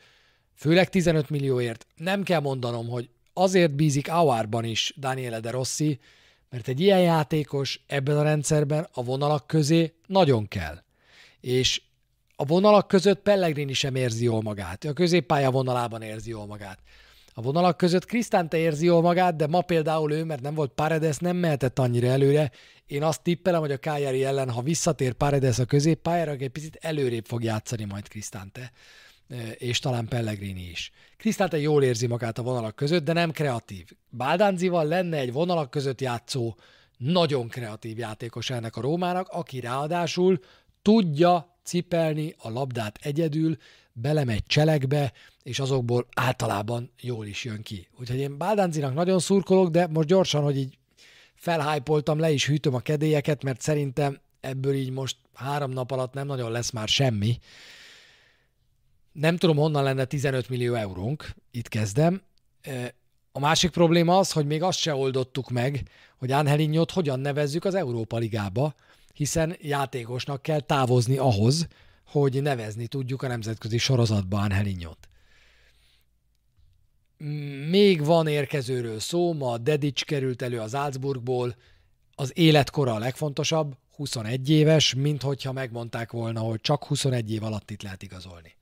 [0.55, 1.87] Főleg 15 millióért.
[1.97, 6.01] Nem kell mondanom, hogy azért bízik Auárban is Daniele de Rossi,
[6.51, 10.82] mert egy ilyen játékos ebben a rendszerben a vonalak közé nagyon kell.
[11.41, 11.82] És
[12.37, 14.84] a vonalak között Pellegrini sem érzi jól magát.
[14.84, 16.78] A középpálya vonalában érzi jól magát.
[17.34, 21.16] A vonalak között Krisztánte érzi jól magát, de ma például ő, mert nem volt Paredes,
[21.16, 22.51] nem mehetett annyira előre.
[22.87, 27.24] Én azt tippelem, hogy a Kájári ellen, ha visszatér Paredes a középpályára, egy picit előrébb
[27.24, 28.72] fog játszani majd Krisztánte
[29.55, 30.93] és talán Pellegrini is.
[31.16, 33.87] Krisztánte jól érzi magát a vonalak között, de nem kreatív.
[34.09, 36.55] Bádánzival lenne egy vonalak között játszó,
[36.97, 40.41] nagyon kreatív játékos ennek a Rómának, aki ráadásul
[40.82, 43.57] tudja cipelni a labdát egyedül,
[43.93, 45.12] belemegy cselekbe,
[45.43, 47.89] és azokból általában jól is jön ki.
[47.99, 50.76] Úgyhogy én Báldáncinak nagyon szurkolok, de most gyorsan, hogy így
[51.47, 56.26] felhájpoltam, le is hűtöm a kedélyeket, mert szerintem ebből így most három nap alatt nem
[56.26, 57.38] nagyon lesz már semmi.
[59.12, 62.22] Nem tudom, honnan lenne 15 millió eurónk, itt kezdem.
[63.32, 67.74] A másik probléma az, hogy még azt se oldottuk meg, hogy Anhelinyot hogyan nevezzük az
[67.74, 68.74] Európa Ligába,
[69.12, 71.68] hiszen játékosnak kell távozni ahhoz,
[72.07, 75.09] hogy nevezni tudjuk a nemzetközi sorozatban Angelinyot.
[77.69, 81.57] Még van érkezőről szó, ma Dedics került elő az Salzburgból,
[82.14, 87.71] az életkora a legfontosabb, 21 éves, mint hogyha megmondták volna, hogy csak 21 év alatt
[87.71, 88.57] itt lehet igazolni.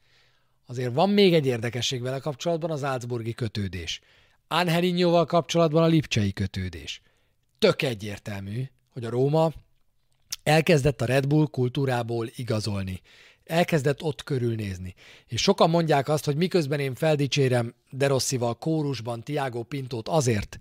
[0.67, 4.01] Azért van még egy érdekesség vele kapcsolatban az Salzburgi kötődés.
[4.49, 7.01] Angelinyóval kapcsolatban a Lipcsei kötődés.
[7.59, 9.53] Tök egyértelmű, hogy a Róma
[10.43, 13.01] elkezdett a Red Bull kultúrából igazolni.
[13.45, 14.95] Elkezdett ott körülnézni.
[15.27, 20.59] És sokan mondják azt, hogy miközben én feldicsérem De Rossival kórusban Tiago Pintót azért,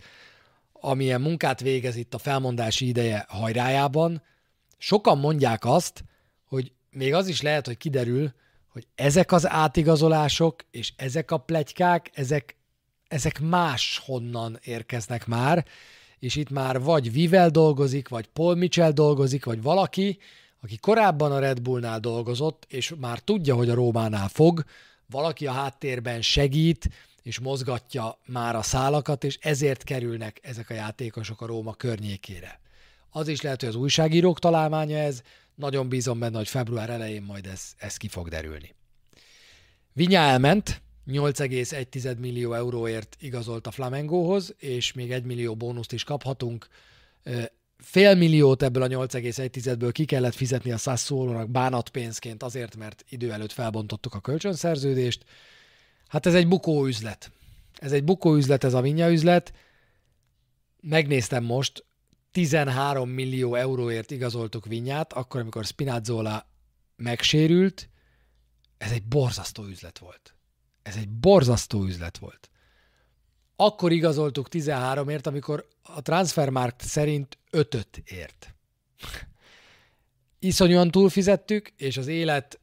[0.73, 4.21] amilyen munkát végez itt a felmondási ideje hajrájában,
[4.77, 6.03] sokan mondják azt,
[6.45, 8.34] hogy még az is lehet, hogy kiderül,
[8.67, 12.55] hogy ezek az átigazolások és ezek a plegykák, ezek,
[13.07, 15.65] ezek máshonnan érkeznek már,
[16.19, 20.17] és itt már vagy Vivel dolgozik, vagy Paul Mitchell dolgozik, vagy valaki,
[20.64, 24.64] aki korábban a Red Bullnál dolgozott, és már tudja, hogy a Rómánál fog,
[25.05, 26.89] valaki a háttérben segít,
[27.22, 32.59] és mozgatja már a szálakat, és ezért kerülnek ezek a játékosok a Róma környékére.
[33.09, 35.22] Az is lehet, hogy az újságírók találmánya ez,
[35.55, 38.76] nagyon bízom benne, hogy február elején majd ez, ez ki fog derülni.
[39.93, 46.68] Vinya elment, 8,1 millió euróért igazolt a Flamengohoz, és még 1 millió bónuszt is kaphatunk.
[47.84, 53.51] Fél milliót ebből a 8,1-ből ki kellett fizetni a Sassuolo-nak bánatpénzként azért, mert idő előtt
[53.51, 55.25] felbontottuk a kölcsönszerződést.
[56.07, 57.31] Hát ez egy bukó üzlet.
[57.73, 59.53] Ez egy bukó üzlet, ez a Vinya üzlet.
[60.81, 61.86] Megnéztem most,
[62.31, 66.47] 13 millió euróért igazoltuk Vinyát, akkor, amikor Spinazzola
[66.95, 67.89] megsérült,
[68.77, 70.36] ez egy borzasztó üzlet volt.
[70.81, 72.49] Ez egy borzasztó üzlet volt.
[73.64, 78.55] Akkor igazoltuk 13ért, amikor a Transfermarkt szerint 5 ért.
[80.39, 82.59] Iszonyúan túlfizettük, és az élet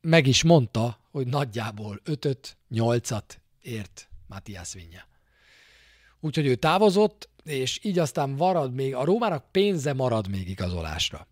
[0.00, 3.10] meg is mondta, hogy nagyjából 5 8
[3.62, 5.06] ért Matthias Vinya.
[6.20, 11.26] Úgyhogy ő távozott, és így aztán marad még, a Rómának pénze marad még igazolásra.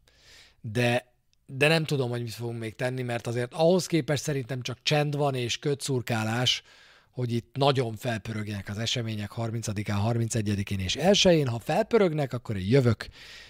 [0.60, 4.78] De de nem tudom, hogy mit fogunk még tenni, mert azért ahhoz képest szerintem csak
[4.82, 6.62] csend van és kötszurkálás,
[7.10, 11.48] hogy itt nagyon felpörögjenek az események 30-án, 31-én és 1-én.
[11.48, 13.08] Ha felpörögnek, akkor én jövök,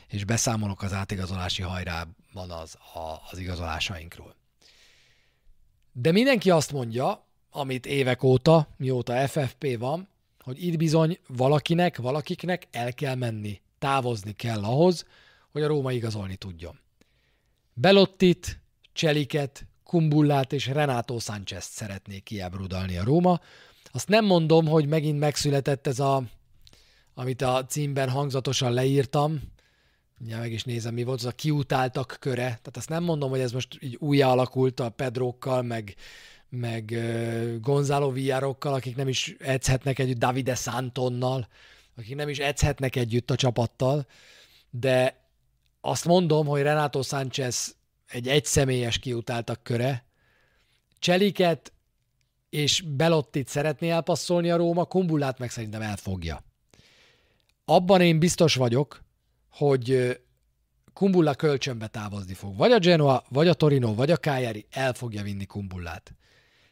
[0.08, 4.34] és beszámolok az átigazolási hajrában az, a, az igazolásainkról.
[5.92, 10.08] De mindenki azt mondja, amit évek óta, mióta FFP van,
[10.40, 15.04] hogy itt bizony valakinek, valakiknek el kell menni, távozni kell ahhoz,
[15.50, 16.78] hogy a Róma igazolni tudjon.
[17.74, 18.60] Belottit,
[18.92, 23.40] Cseliket, Kumbullát és Renato sánchez szeretnék kiábrudalni a Róma.
[23.92, 26.22] Azt nem mondom, hogy megint megszületett ez a,
[27.14, 29.40] amit a címben hangzatosan leírtam,
[30.26, 32.42] Ja, meg is nézem, mi volt az a kiutáltak köre.
[32.42, 35.94] Tehát azt nem mondom, hogy ez most így újjá alakult a Pedrokkal, meg,
[36.48, 41.48] meg uh, Gonzalo Villarokkal, akik nem is edzhetnek együtt Davide Santonnal,
[41.96, 44.06] akik nem is edzhetnek együtt a csapattal,
[44.70, 45.26] de
[45.80, 47.77] azt mondom, hogy Renato Sánchez
[48.08, 50.04] egy egyszemélyes kiutáltak köre.
[50.98, 51.72] Cseliket
[52.50, 56.44] és Belottit szeretné elpasszolni a Róma, Kumbullát meg szerintem elfogja.
[57.64, 59.04] Abban én biztos vagyok,
[59.50, 60.18] hogy
[60.92, 62.56] Kumbulla kölcsönbe távozni fog.
[62.56, 66.14] Vagy a Genoa, vagy a Torino, vagy a Cagliari el fogja vinni Kumbullát.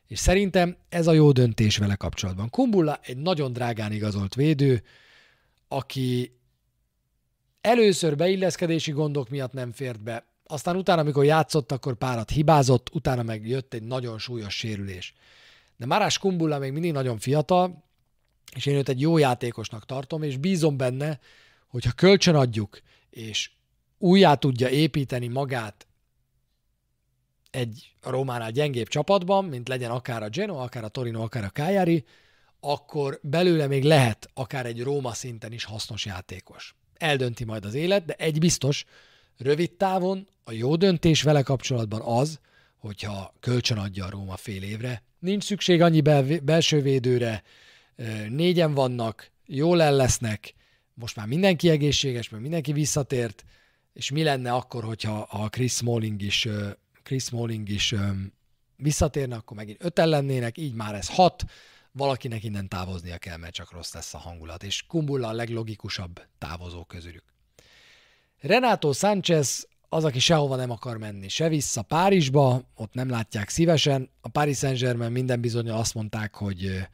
[0.06, 2.50] És szerintem ez a jó döntés vele kapcsolatban.
[2.50, 4.82] Kumbulla egy nagyon drágán igazolt védő,
[5.68, 6.38] aki
[7.60, 13.22] először beilleszkedési gondok miatt nem fért be, aztán utána, amikor játszott, akkor párat hibázott, utána
[13.22, 15.14] meg jött egy nagyon súlyos sérülés.
[15.76, 17.84] De Marás Kumbulla még mindig nagyon fiatal,
[18.54, 21.20] és én őt egy jó játékosnak tartom, és bízom benne,
[21.68, 22.80] hogyha kölcsön adjuk,
[23.10, 23.50] és
[23.98, 25.86] újjá tudja építeni magát
[27.50, 31.50] egy a Rómánál gyengébb csapatban, mint legyen akár a Genoa, akár a Torino, akár a
[31.50, 32.04] Cagliari,
[32.60, 36.74] akkor belőle még lehet akár egy Róma szinten is hasznos játékos.
[36.94, 38.84] Eldönti majd az élet, de egy biztos,
[39.38, 42.40] rövid távon a jó döntés vele kapcsolatban az,
[42.78, 45.02] hogyha kölcsön adja a Róma fél évre.
[45.18, 47.42] Nincs szükség annyi bel- belső védőre,
[48.28, 50.54] négyen vannak, jól el lesznek,
[50.94, 53.44] most már mindenki egészséges, mert mindenki visszatért,
[53.92, 56.48] és mi lenne akkor, hogyha a Chris Smalling is,
[57.02, 57.94] Chris Smalling is
[58.76, 61.44] visszatérne, akkor megint öten lennének, így már ez hat,
[61.92, 66.84] valakinek innen távoznia kell, mert csak rossz lesz a hangulat, és Kumbulla a leglogikusabb távozó
[66.84, 67.24] közülük.
[68.46, 74.10] Renato Sánchez az, aki sehova nem akar menni, se vissza Párizsba, ott nem látják szívesen.
[74.20, 76.86] A Paris Saint-Germain minden bizony azt mondták, hogy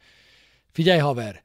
[0.71, 1.43] figyelj haver,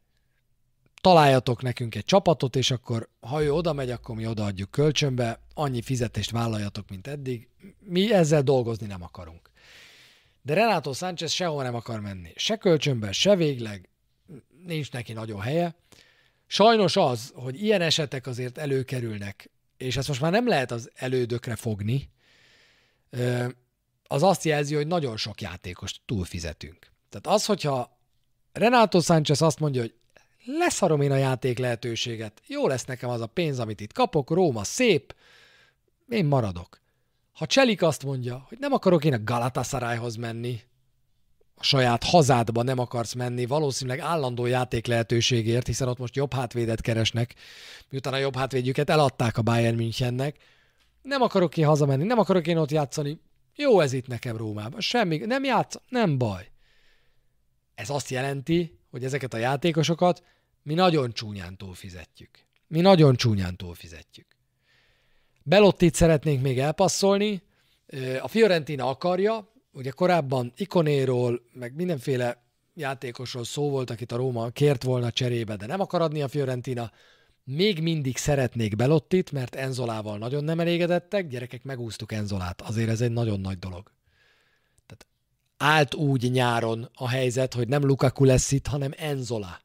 [1.01, 5.83] találjatok nekünk egy csapatot, és akkor ha ő oda megy, akkor mi odaadjuk kölcsönbe, annyi
[5.83, 7.49] fizetést vállaljatok, mint eddig.
[7.79, 9.51] Mi ezzel dolgozni nem akarunk.
[10.43, 12.33] De Renato Sánchez sehol nem akar menni.
[12.37, 13.89] Se kölcsönbe, se végleg,
[14.67, 15.75] nincs neki nagyon helye.
[16.47, 21.57] Sajnos az, hogy ilyen esetek azért előkerülnek, és ezt most már nem lehet az elődökre
[21.57, 22.11] fogni,
[24.07, 26.79] az azt jelzi, hogy nagyon sok játékost túlfizetünk.
[27.09, 27.99] Tehát az, hogyha
[28.53, 29.95] Renato Sánchez azt mondja, hogy
[30.45, 32.43] leszarom én a játék lehetőséget.
[32.47, 35.15] Jó lesz nekem az a pénz, amit itt kapok, Róma szép,
[36.09, 36.81] én maradok.
[37.33, 40.61] Ha Cselik azt mondja, hogy nem akarok én a Galatasarayhoz menni,
[41.59, 46.81] a saját hazádba nem akarsz menni, valószínűleg állandó játék lehetőségért, hiszen ott most jobb hátvédet
[46.81, 47.35] keresnek,
[47.91, 50.37] miután a jobb hátvédjüket eladták a Bayern Münchennek.
[51.03, 53.21] Nem akarok én hazamenni, nem akarok én ott játszani.
[53.57, 54.81] Jó ez itt nekem Rómában.
[54.81, 56.51] Semmi, nem játsz, nem baj.
[57.75, 60.23] Ez azt jelenti, hogy ezeket a játékosokat
[60.63, 62.31] mi nagyon csúnyán túlfizetjük.
[62.67, 64.27] Mi nagyon csúnyán túlfizetjük.
[65.43, 67.43] Belottit szeretnénk még elpasszolni,
[68.21, 72.43] a Fiorentina akarja, ugye korábban Ikonéról, meg mindenféle
[72.75, 76.91] játékosról szó volt, akit a Róma kért volna cserébe, de nem akar adni a Fiorentina.
[77.45, 83.13] Még mindig szeretnék Belottit, mert Enzolával nagyon nem elégedettek, gyerekek, megúsztuk Enzolát, azért ez egy
[83.13, 83.93] nagyon nagy dolog.
[84.87, 85.07] Tehát
[85.57, 89.61] állt úgy nyáron a helyzet, hogy nem Lukaku lesz itt, hanem Enzola.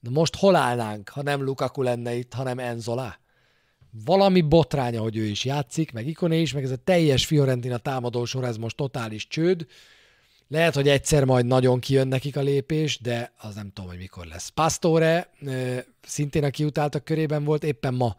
[0.00, 3.16] De most hol állnánk, ha nem Lukaku lenne itt, hanem Enzola?
[4.04, 8.44] Valami botránya, hogy ő is játszik, meg Ikoné is, meg ez a teljes Fiorentina támadósor,
[8.44, 9.66] ez most totális csőd.
[10.48, 14.26] Lehet, hogy egyszer majd nagyon kijön nekik a lépés, de az nem tudom, hogy mikor
[14.26, 14.48] lesz.
[14.48, 15.30] Pastore
[16.02, 18.16] szintén a kiutáltak körében volt, éppen ma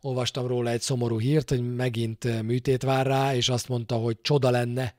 [0.00, 4.50] olvastam róla egy szomorú hírt, hogy megint műtét vár rá, és azt mondta, hogy csoda
[4.50, 4.94] lenne,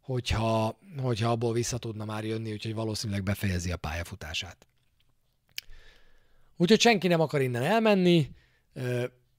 [0.00, 4.66] hogyha, hogyha abból vissza tudna már jönni, úgyhogy valószínűleg befejezi a pályafutását.
[6.56, 8.30] Úgyhogy senki nem akar innen elmenni,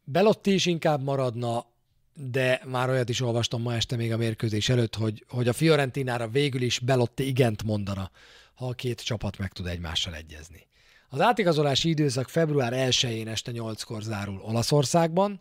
[0.06, 1.66] Belotti is inkább maradna,
[2.14, 6.28] de már olyat is olvastam ma este még a mérkőzés előtt, hogy, hogy a Fiorentinára
[6.28, 8.12] végül is Belotti igent mondana,
[8.56, 10.68] ha a két csapat meg tud egymással egyezni.
[11.10, 15.40] Az átigazolási időszak február 1-én este 8-kor zárul Olaszországban,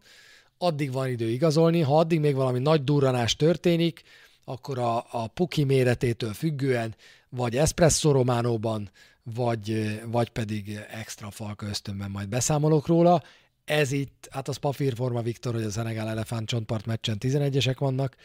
[0.58, 4.02] addig van idő igazolni, ha addig még valami nagy durranás történik,
[4.44, 6.94] akkor a, a puki méretétől függően
[7.28, 8.90] vagy Espresso Románóban,
[9.22, 13.22] vagy, vagy pedig extra falka ösztönben majd beszámolok róla.
[13.64, 18.16] Ez itt, hát az Pafír Forma Viktor, hogy a Szenegál Elefánt csontpart meccsen 11-esek vannak,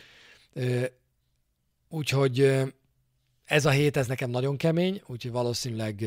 [1.89, 2.51] úgyhogy
[3.45, 6.05] ez a hét, ez nekem nagyon kemény, úgyhogy valószínűleg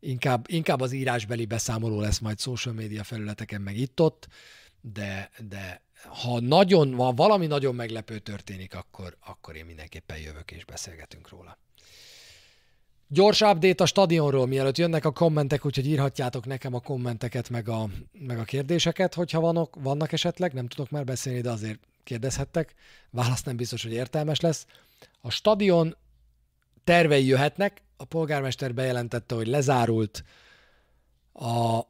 [0.00, 4.28] inkább, inkább az írásbeli beszámoló lesz majd social media felületeken, meg itt-ott,
[4.80, 10.64] de, de ha nagyon, ha valami nagyon meglepő történik, akkor, akkor én mindenképpen jövök és
[10.64, 11.58] beszélgetünk róla.
[13.12, 17.88] Gyors update a stadionról, mielőtt jönnek a kommentek, úgyhogy írhatjátok nekem a kommenteket, meg a,
[18.12, 22.74] meg a kérdéseket, hogyha vannak, vannak esetleg, nem tudok már beszélni, de azért kérdezhettek.
[23.10, 24.66] Válasz nem biztos, hogy értelmes lesz.
[25.20, 25.96] A stadion
[26.84, 30.24] tervei jöhetnek, a polgármester bejelentette, hogy lezárult
[31.32, 31.80] a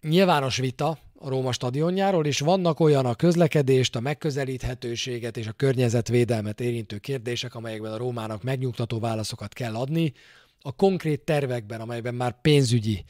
[0.00, 6.60] nyilvános vita a Róma stadionjáról, és vannak olyan a közlekedést, a megközelíthetőséget és a környezetvédelmet
[6.60, 10.12] érintő kérdések, amelyekben a Rómának megnyugtató válaszokat kell adni.
[10.60, 13.04] A konkrét tervekben, amelyben már pénzügyi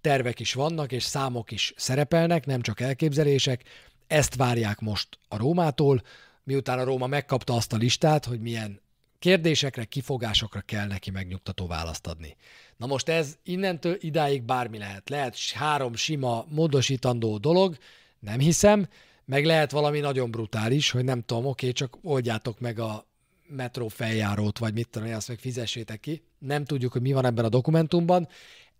[0.00, 3.62] tervek is vannak, és számok is szerepelnek, nem csak elképzelések,
[4.06, 6.02] ezt várják most a Rómától,
[6.44, 8.80] miután a Róma megkapta azt a listát, hogy milyen
[9.18, 12.36] kérdésekre, kifogásokra kell neki megnyugtató választ adni.
[12.76, 15.08] Na most ez innentől idáig bármi lehet.
[15.08, 17.76] Lehet három sima, módosítandó dolog,
[18.18, 18.88] nem hiszem,
[19.24, 23.06] meg lehet valami nagyon brutális, hogy nem tudom, oké, csak oldjátok meg a
[23.48, 26.22] metró feljárót, vagy mit tudom, azt meg fizessétek ki.
[26.38, 28.28] Nem tudjuk, hogy mi van ebben a dokumentumban.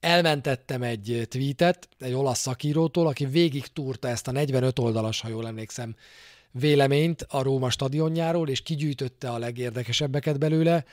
[0.00, 5.46] Elmentettem egy tweetet egy olasz szakírótól, aki végig túrta ezt a 45 oldalas, ha jól
[5.46, 5.96] emlékszem,
[6.50, 10.84] véleményt a Róma stadionjáról, és kigyűjtötte a legérdekesebbeket belőle.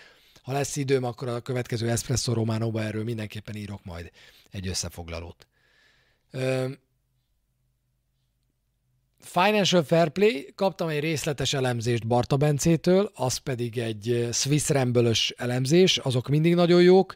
[0.41, 4.11] Ha lesz időm, akkor a következő Espresso Románóba erről mindenképpen írok majd
[4.51, 5.47] egy összefoglalót.
[9.19, 15.97] Financial Fair Play, kaptam egy részletes elemzést Barta Bencétől, az pedig egy Swiss Rambölös elemzés,
[15.97, 17.13] azok mindig nagyon jók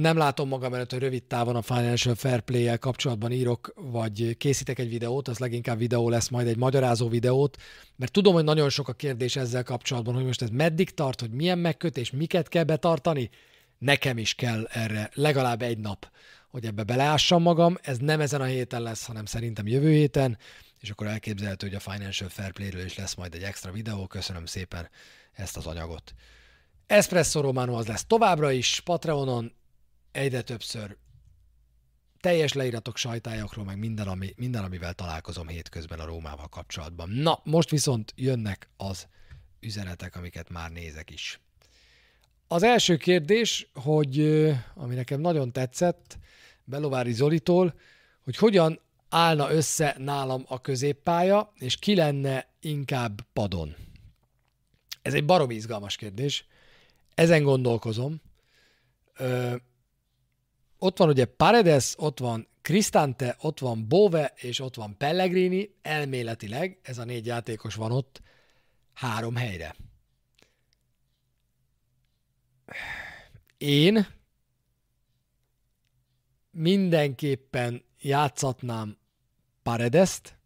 [0.00, 4.78] nem látom magam előtt, hogy rövid távon a Financial Fair Play-el kapcsolatban írok, vagy készítek
[4.78, 7.56] egy videót, az leginkább videó lesz, majd egy magyarázó videót,
[7.96, 11.30] mert tudom, hogy nagyon sok a kérdés ezzel kapcsolatban, hogy most ez meddig tart, hogy
[11.30, 13.30] milyen megkötés, miket kell betartani.
[13.78, 16.10] Nekem is kell erre legalább egy nap,
[16.48, 17.76] hogy ebbe beleássam magam.
[17.82, 20.38] Ez nem ezen a héten lesz, hanem szerintem jövő héten,
[20.80, 24.06] és akkor elképzelhető, hogy a Financial Fair Play-ről is lesz majd egy extra videó.
[24.06, 24.88] Köszönöm szépen
[25.32, 26.14] ezt az anyagot.
[26.86, 29.52] Espresso Romano az lesz továbbra is Patreonon,
[30.16, 30.96] egyre többször
[32.20, 37.08] teljes leíratok sajtájakról, meg minden, ami, minden, amivel találkozom hétközben a Rómával kapcsolatban.
[37.08, 39.06] Na, most viszont jönnek az
[39.60, 41.40] üzenetek, amiket már nézek is.
[42.48, 44.20] Az első kérdés, hogy
[44.74, 46.18] ami nekem nagyon tetszett,
[46.64, 47.74] Belovári Zolitól,
[48.24, 53.76] hogy hogyan állna össze nálam a középpálya, és ki lenne inkább padon.
[55.02, 56.46] Ez egy barom izgalmas kérdés.
[57.14, 58.20] Ezen gondolkozom
[60.78, 66.78] ott van ugye Paredes, ott van Cristante, ott van Bove, és ott van Pellegrini, elméletileg
[66.82, 68.22] ez a négy játékos van ott
[68.94, 69.76] három helyre.
[73.58, 74.06] Én
[76.50, 78.98] mindenképpen játszatnám
[79.62, 80.38] Paredest,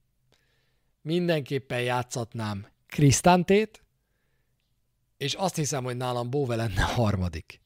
[1.03, 3.85] mindenképpen játszatnám Krisztántét,
[5.17, 7.61] és azt hiszem, hogy nálam Bove lenne a harmadik.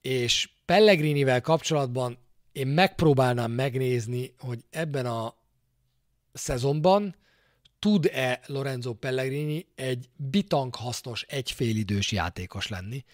[0.00, 2.18] És Pellegrinivel kapcsolatban
[2.52, 5.34] én megpróbálnám megnézni, hogy ebben a
[6.32, 7.14] szezonban
[7.78, 13.04] tud-e Lorenzo Pellegrini egy bitang hasznos egyfélidős játékos lenni,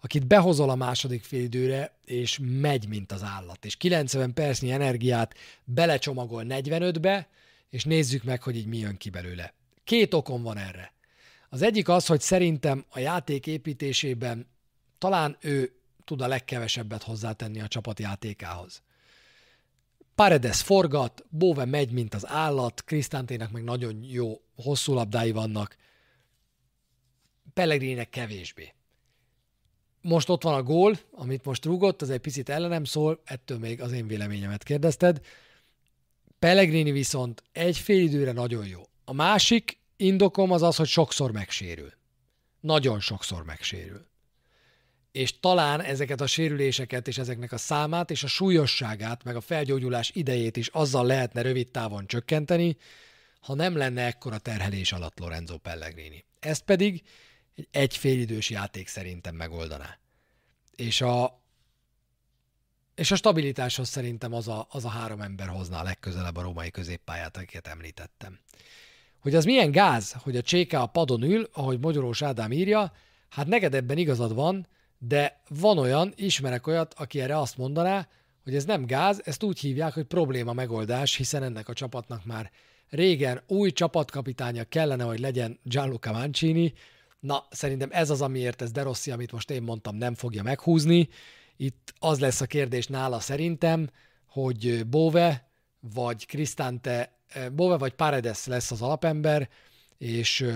[0.00, 5.34] akit behozol a második félidőre, és megy, mint az állat, és 90 percnyi energiát
[5.64, 7.28] belecsomagol 45-be,
[7.68, 9.54] és nézzük meg, hogy így mi jön ki belőle.
[9.84, 10.92] Két okom van erre.
[11.48, 14.46] Az egyik az, hogy szerintem a játék építésében
[14.98, 18.82] talán ő tud a legkevesebbet hozzátenni a csapat játékához.
[20.14, 25.76] Paredes forgat, Bove megy, mint az állat, Krisztántének meg nagyon jó hosszú labdái vannak,
[27.54, 28.74] Pellegrinek kevésbé.
[30.00, 33.80] Most ott van a gól, amit most rúgott, az egy picit ellenem szól, ettől még
[33.80, 35.20] az én véleményemet kérdezted.
[36.38, 38.82] Pellegrini viszont egy fél időre nagyon jó.
[39.04, 41.92] A másik indokom az az, hogy sokszor megsérül.
[42.60, 44.10] Nagyon sokszor megsérül
[45.12, 50.10] és talán ezeket a sérüléseket és ezeknek a számát és a súlyosságát, meg a felgyógyulás
[50.14, 52.76] idejét is azzal lehetne rövid távon csökkenteni,
[53.40, 56.24] ha nem lenne ekkora terhelés alatt Lorenzo Pellegrini.
[56.40, 57.02] Ezt pedig
[57.54, 59.98] egy egyfélidős játék szerintem megoldaná.
[60.76, 61.42] És a,
[62.94, 67.36] és a stabilitáshoz szerintem az a, az a három ember hozná legközelebb a római középpályát,
[67.36, 68.38] akiket említettem.
[69.20, 72.92] Hogy az milyen gáz, hogy a Cséka a padon ül, ahogy Magyarós Ádám írja,
[73.28, 74.66] hát neked ebben igazad van,
[75.08, 78.08] de van olyan, ismerek olyat, aki erre azt mondaná,
[78.44, 82.50] hogy ez nem gáz, ezt úgy hívják, hogy probléma megoldás, hiszen ennek a csapatnak már
[82.90, 86.72] régen új csapatkapitánya kellene, hogy legyen Gianluca Mancini.
[87.20, 91.08] Na, szerintem ez az, amiért ez De Rossi, amit most én mondtam, nem fogja meghúzni.
[91.56, 93.88] Itt az lesz a kérdés nála szerintem,
[94.26, 95.50] hogy Bove
[95.80, 97.18] vagy Cristante,
[97.52, 99.48] Bove vagy Paredes lesz az alapember,
[99.98, 100.46] és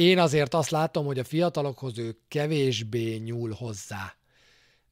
[0.00, 4.14] én azért azt látom, hogy a fiatalokhoz ő kevésbé nyúl hozzá,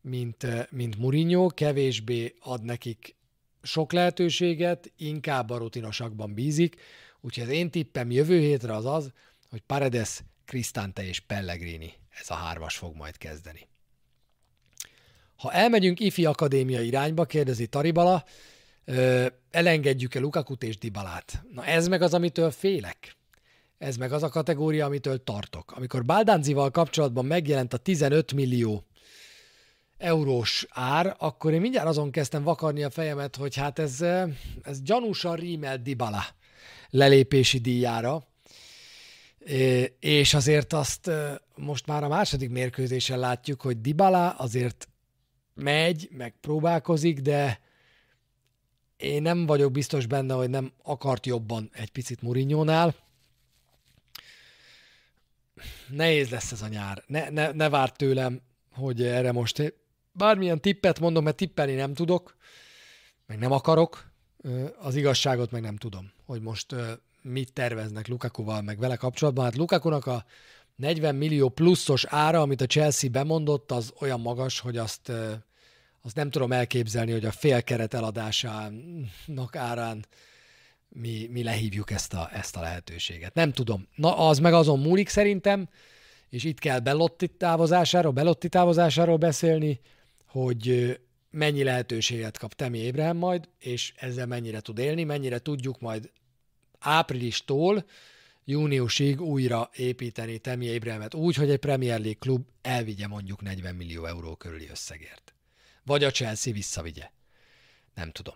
[0.00, 3.16] mint, mint Mourinho, kevésbé ad nekik
[3.62, 6.76] sok lehetőséget, inkább a rutinosakban bízik,
[7.20, 9.12] úgyhogy az én tippem jövő hétre az az,
[9.50, 13.68] hogy Paredes, Cristante és Pellegrini, ez a hármas fog majd kezdeni.
[15.36, 18.24] Ha elmegyünk ifi akadémia irányba, kérdezi Taribala,
[19.50, 21.42] elengedjük-e Lukakut és Dibalát?
[21.52, 23.17] Na ez meg az, amitől félek.
[23.79, 25.72] Ez meg az a kategória, amitől tartok.
[25.76, 28.85] Amikor Baldánzival kapcsolatban megjelent a 15 millió
[29.99, 34.01] eurós ár, akkor én mindjárt azon kezdtem vakarni a fejemet, hogy hát ez,
[34.62, 36.24] ez gyanúsan rímel Dybala
[36.91, 38.26] lelépési díjára,
[40.01, 41.11] és azért azt
[41.57, 44.89] most már a második mérkőzésen látjuk, hogy Dybala azért
[45.55, 47.61] megy, meg próbálkozik, de
[48.97, 52.95] én nem vagyok biztos benne, hogy nem akart jobban egy picit Murinyónál.
[55.88, 57.02] Nehéz lesz ez a nyár.
[57.06, 58.40] Ne, ne, ne várt tőlem,
[58.72, 59.74] hogy erre most
[60.12, 62.36] bármilyen tippet mondom, mert tippelni nem tudok,
[63.26, 64.11] meg nem akarok,
[64.78, 66.74] az igazságot meg nem tudom, hogy most
[67.22, 69.44] mit terveznek Lukakuval, meg vele kapcsolatban.
[69.44, 70.24] Hát Lukakunak a
[70.76, 75.12] 40 millió pluszos ára, amit a Chelsea bemondott, az olyan magas, hogy azt,
[76.02, 80.04] azt nem tudom elképzelni, hogy a félkeret eladásának árán
[80.89, 83.34] mi, mi lehívjuk ezt a, ezt a lehetőséget.
[83.34, 83.89] Nem tudom.
[83.95, 85.68] Na, az meg azon múlik szerintem,
[86.28, 89.80] és itt kell Belotti távozásáról, Belotti távozásáról beszélni,
[90.26, 90.99] hogy
[91.30, 96.11] mennyi lehetőséget kap Temi Ébrahim majd, és ezzel mennyire tud élni, mennyire tudjuk majd
[96.78, 97.84] áprilistól
[98.45, 104.05] júniusig újra építeni Temi Ébrahimet úgy, hogy egy Premier League klub elvigye mondjuk 40 millió
[104.05, 105.34] euró körüli összegért.
[105.84, 107.11] Vagy a Chelsea visszavigye.
[107.95, 108.34] Nem tudom.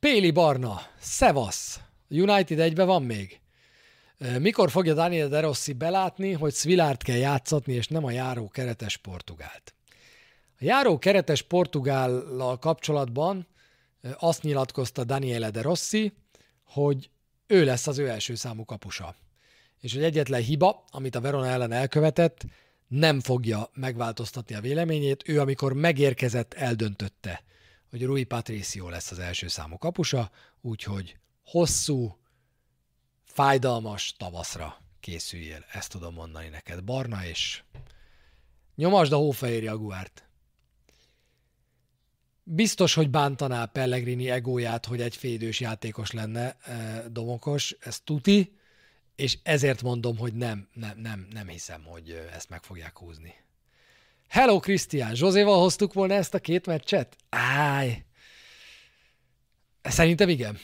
[0.00, 1.80] Péli Barna, Szevasz.
[2.08, 3.40] United egybe van még?
[4.38, 8.96] Mikor fogja Daniel De Rossi belátni, hogy Svilárt kell játszatni, és nem a járó keretes
[8.96, 9.74] Portugált?
[10.48, 13.46] A járó keretes Portugállal kapcsolatban
[14.18, 16.12] azt nyilatkozta Daniele De Rossi,
[16.64, 17.10] hogy
[17.46, 19.16] ő lesz az ő első számú kapusa.
[19.80, 22.44] És hogy egyetlen hiba, amit a Verona ellen elkövetett,
[22.88, 25.28] nem fogja megváltoztatni a véleményét.
[25.28, 27.42] Ő, amikor megérkezett, eldöntötte,
[27.96, 30.30] hogy Rui Patricio lesz az első számú kapusa,
[30.60, 32.18] úgyhogy hosszú,
[33.24, 35.64] fájdalmas tavaszra készüljél.
[35.72, 36.84] Ezt tudom mondani neked.
[36.84, 37.62] Barna és
[38.74, 40.28] nyomasd a hófehér jaguárt.
[42.42, 48.58] Biztos, hogy bántaná Pellegrini egóját, hogy egy félidős játékos lenne eh, Domokos, ez tuti,
[49.14, 53.34] és ezért mondom, hogy nem, nem, nem, nem hiszem, hogy eh, ezt meg fogják húzni.
[54.28, 55.14] Hello, Krisztián!
[55.14, 57.16] Zsozéval hoztuk volna ezt a két meccset?
[57.28, 58.04] Áj!
[59.82, 60.58] Szerintem igen.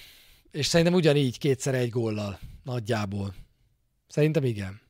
[0.51, 2.39] És szerintem ugyanígy kétszer egy góllal.
[2.63, 3.35] Nagyjából.
[4.09, 4.81] Szerintem igen.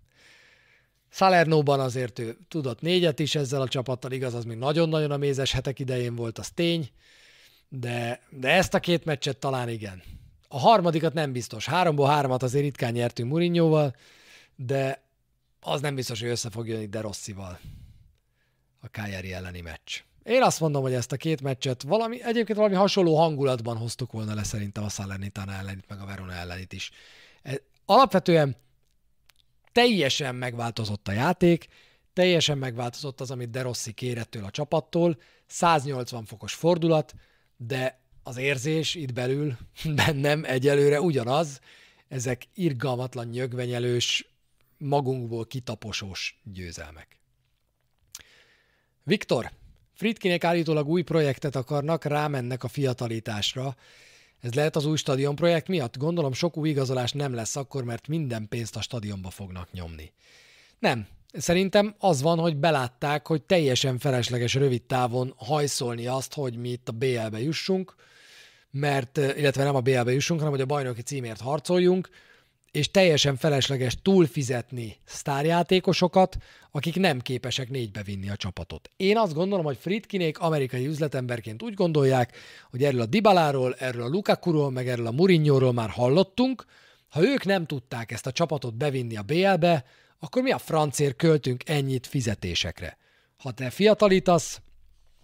[1.11, 5.53] Salernóban azért ő tudott négyet is ezzel a csapattal, igaz, az még nagyon-nagyon a mézes
[5.53, 6.89] hetek idején volt, az tény,
[7.68, 10.03] de, de ezt a két meccset talán igen.
[10.49, 11.66] A harmadikat nem biztos.
[11.66, 13.97] Háromból háromat azért ritkán nyertünk Murinyóval,
[14.57, 15.03] de
[15.61, 17.59] az nem biztos, hogy össze fog jönni De Rosszival
[18.83, 20.01] a Kájeri elleni meccs.
[20.22, 24.35] Én azt mondom, hogy ezt a két meccset valami, egyébként valami hasonló hangulatban hoztuk volna
[24.35, 26.91] le szerintem a Salernitana ellenit, meg a Verona ellenit is.
[27.43, 28.57] E, alapvetően
[29.72, 31.66] teljesen megváltozott a játék,
[32.12, 37.14] teljesen megváltozott az, amit De Rossi kérettől a csapattól, 180 fokos fordulat,
[37.57, 39.57] de az érzés itt belül
[40.05, 41.61] bennem egyelőre ugyanaz,
[42.09, 44.30] ezek irgalmatlan nyögvenyelős,
[44.78, 47.22] magunkból kitaposós győzelmek.
[49.05, 49.51] Viktor,
[49.95, 53.77] Fritkinek állítólag új projektet akarnak, rámennek a fiatalításra.
[54.41, 55.97] Ez lehet az új stadion projekt miatt?
[55.97, 60.13] Gondolom sok új igazolás nem lesz akkor, mert minden pénzt a stadionba fognak nyomni.
[60.79, 61.07] Nem.
[61.33, 66.89] Szerintem az van, hogy belátták, hogy teljesen felesleges rövid távon hajszolni azt, hogy mi itt
[66.89, 67.95] a BL-be jussunk,
[68.71, 72.09] mert, illetve nem a BL-be jussunk, hanem hogy a bajnoki címért harcoljunk,
[72.73, 76.37] és teljesen felesleges túlfizetni sztárjátékosokat,
[76.70, 78.91] akik nem képesek négybe vinni a csapatot.
[78.97, 82.37] Én azt gondolom, hogy Fritkinék amerikai üzletemberként úgy gondolják,
[82.70, 86.64] hogy erről a Dibaláról, erről a Lukakuról, meg erről a Mourinho-ról már hallottunk,
[87.09, 89.85] ha ők nem tudták ezt a csapatot bevinni a BL-be,
[90.18, 92.99] akkor mi a francér költünk ennyit fizetésekre?
[93.37, 94.61] Ha te fiatalítasz,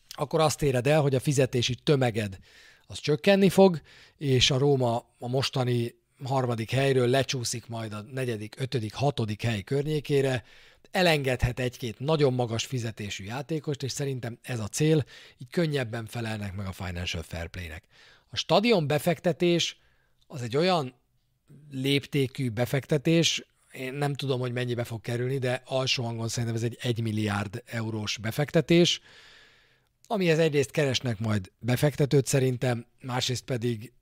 [0.08, 2.38] akkor azt éred el, hogy a fizetési tömeged
[2.86, 3.80] az csökkenni fog,
[4.16, 5.94] és a Róma a mostani
[6.24, 10.44] harmadik helyről lecsúszik majd a negyedik, ötödik, hatodik hely környékére,
[10.90, 15.04] elengedhet egy-két nagyon magas fizetésű játékost, és szerintem ez a cél,
[15.38, 17.84] így könnyebben felelnek meg a Financial Fair Play-nek.
[18.28, 19.78] A stadion befektetés
[20.26, 20.94] az egy olyan
[21.70, 26.78] léptékű befektetés, én nem tudom, hogy mennyibe fog kerülni, de alsó hangon szerintem ez egy
[26.80, 29.00] 1 milliárd eurós befektetés,
[30.06, 33.92] amihez egyrészt keresnek majd befektetőt szerintem, másrészt pedig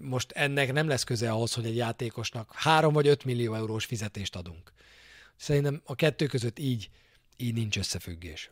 [0.00, 4.36] most ennek nem lesz köze ahhoz, hogy egy játékosnak 3 vagy 5 millió eurós fizetést
[4.36, 4.72] adunk.
[5.36, 6.90] Szerintem a kettő között így,
[7.36, 8.50] így nincs összefüggés.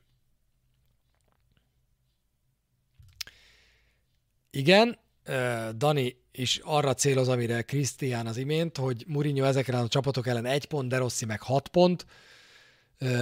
[4.50, 4.98] Igen,
[5.76, 10.64] Dani is arra céloz, amire Krisztián az imént, hogy Mourinho ezekre a csapatok ellen egy
[10.64, 12.06] pont, de Rossi meg hat pont.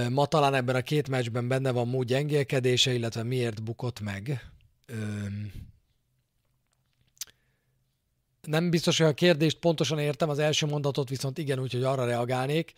[0.09, 4.49] Ma talán ebben a két meccsben benne van Mú gyengélkedése, illetve miért bukott meg.
[8.45, 12.73] Nem biztos, hogy a kérdést pontosan értem, az első mondatot viszont igen, úgyhogy arra reagálnék.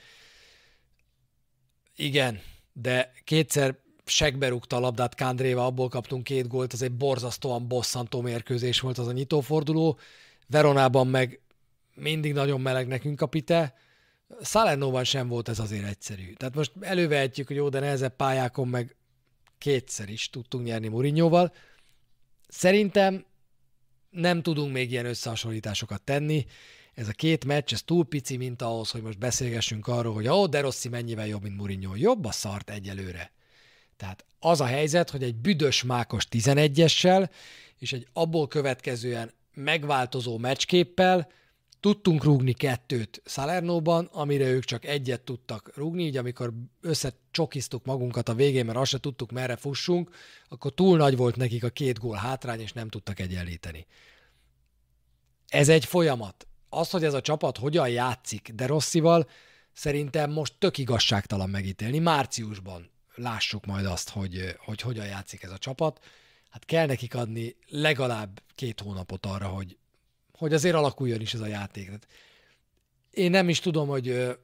[1.95, 2.41] Igen,
[2.73, 8.21] de kétszer segbe rúgta a labdát Kándréva, abból kaptunk két gólt, az egy borzasztóan bosszantó
[8.21, 9.99] mérkőzés volt az a nyitóforduló.
[10.47, 11.39] Veronában meg
[11.95, 13.75] mindig nagyon meleg nekünk a pite.
[14.41, 16.33] Salernóban sem volt ez azért egyszerű.
[16.33, 18.95] Tehát most elővehetjük, hogy jó, de nehezebb pályákon meg
[19.57, 21.53] kétszer is tudtunk nyerni Murinyóval.
[22.47, 23.25] Szerintem
[24.17, 26.45] nem tudunk még ilyen összehasonlításokat tenni.
[26.93, 30.45] Ez a két meccs, ez túl pici, mint ahhoz, hogy most beszélgessünk arról, hogy ó,
[30.45, 31.95] de Rossi mennyivel jobb, mint Mourinho.
[31.95, 33.31] Jobb a szart egyelőre.
[33.97, 37.29] Tehát az a helyzet, hogy egy büdös mákos 11-essel
[37.77, 41.31] és egy abból következően megváltozó meccsképpel
[41.79, 48.33] tudtunk rúgni kettőt Salernóban, amire ők csak egyet tudtak rúgni, így amikor összecsokiztuk magunkat a
[48.33, 50.15] végén, mert azt se tudtuk, merre fussunk,
[50.49, 53.85] akkor túl nagy volt nekik a két gól hátrány, és nem tudtak egyenlíteni.
[55.47, 56.47] Ez egy folyamat.
[56.69, 59.29] Az, hogy ez a csapat hogyan játszik de Rosszival,
[59.73, 61.99] szerintem most tök igazságtalan megítélni.
[61.99, 66.03] Márciusban lássuk majd azt, hogy, hogy hogyan játszik ez a csapat.
[66.49, 69.77] Hát kell nekik adni legalább két hónapot arra, hogy,
[70.37, 71.91] hogy azért alakuljon is ez a játék.
[73.11, 74.37] Én nem is tudom, hogy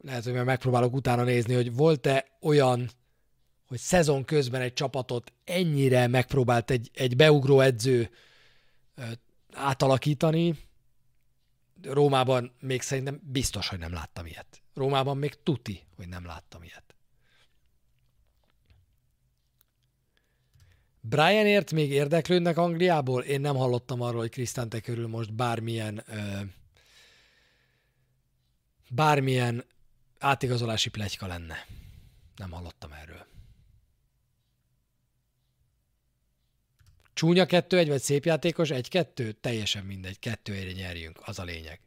[0.00, 2.90] lehet, hogy megpróbálok utána nézni, hogy volt-e olyan,
[3.66, 8.10] hogy szezon közben egy csapatot ennyire megpróbált egy, egy beugró edző
[9.52, 10.58] átalakítani.
[11.82, 14.62] Rómában még szerintem biztos, hogy nem láttam ilyet.
[14.74, 16.89] Rómában még tuti, hogy nem láttam ilyet.
[21.00, 23.22] Brianért még érdeklődnek Angliából?
[23.22, 26.40] Én nem hallottam arról, hogy Krisztánte körül most bármilyen ö,
[28.90, 29.64] bármilyen
[30.18, 31.66] átigazolási plegyka lenne.
[32.36, 33.26] Nem hallottam erről.
[37.14, 39.32] Csúnya kettő egy vagy szép játékos egy-kettő?
[39.32, 41.80] Teljesen mindegy, kettő egyre nyerjünk, az a lényeg.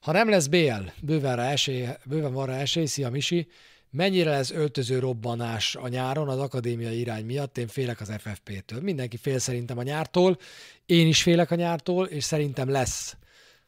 [0.00, 3.48] Ha nem lesz BL, bőven, rá esély, bőven van rá esély, szia Misi,
[3.96, 7.58] Mennyire lesz öltöző robbanás a nyáron az akadémiai irány miatt?
[7.58, 8.80] Én félek az FFP-től.
[8.80, 10.38] Mindenki fél szerintem a nyártól,
[10.86, 13.16] én is félek a nyártól, és szerintem lesz.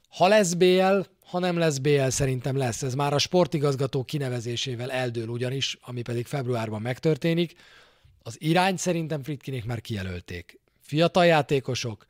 [0.08, 2.82] Ha lesz BL, ha nem lesz BL, szerintem lesz.
[2.82, 7.54] Ez már a sportigazgató kinevezésével eldől ugyanis, ami pedig februárban megtörténik.
[8.22, 10.60] Az irány szerintem Fritkinék már kijelölték.
[10.80, 12.06] Fiatal játékosok,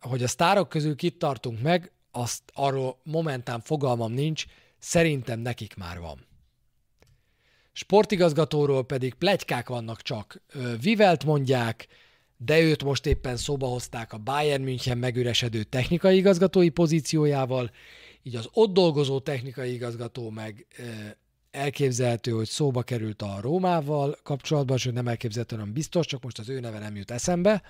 [0.00, 4.44] hogy a sztárok közül kit tartunk meg, azt arról momentán fogalmam nincs,
[4.78, 6.32] szerintem nekik már van.
[7.76, 10.42] Sportigazgatóról pedig plegykák vannak csak.
[10.80, 11.86] Vivelt mondják,
[12.36, 17.70] de őt most éppen szóba hozták a Bayern München megüresedő technikai igazgatói pozíciójával,
[18.22, 20.66] így az ott dolgozó technikai igazgató meg
[21.50, 26.48] elképzelhető, hogy szóba került a Rómával kapcsolatban, sőt nem elképzelhető, hanem biztos, csak most az
[26.48, 27.62] ő neve nem jut eszembe.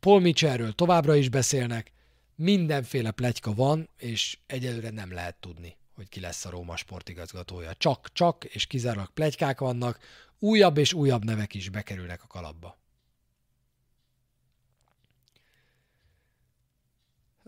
[0.00, 1.92] Paul Mitchellről továbbra is beszélnek,
[2.34, 7.74] mindenféle plegyka van, és egyelőre nem lehet tudni hogy ki lesz a Róma sportigazgatója.
[7.74, 9.98] Csak, csak és kizárólag plegykák vannak,
[10.38, 12.78] újabb és újabb nevek is bekerülnek a kalapba.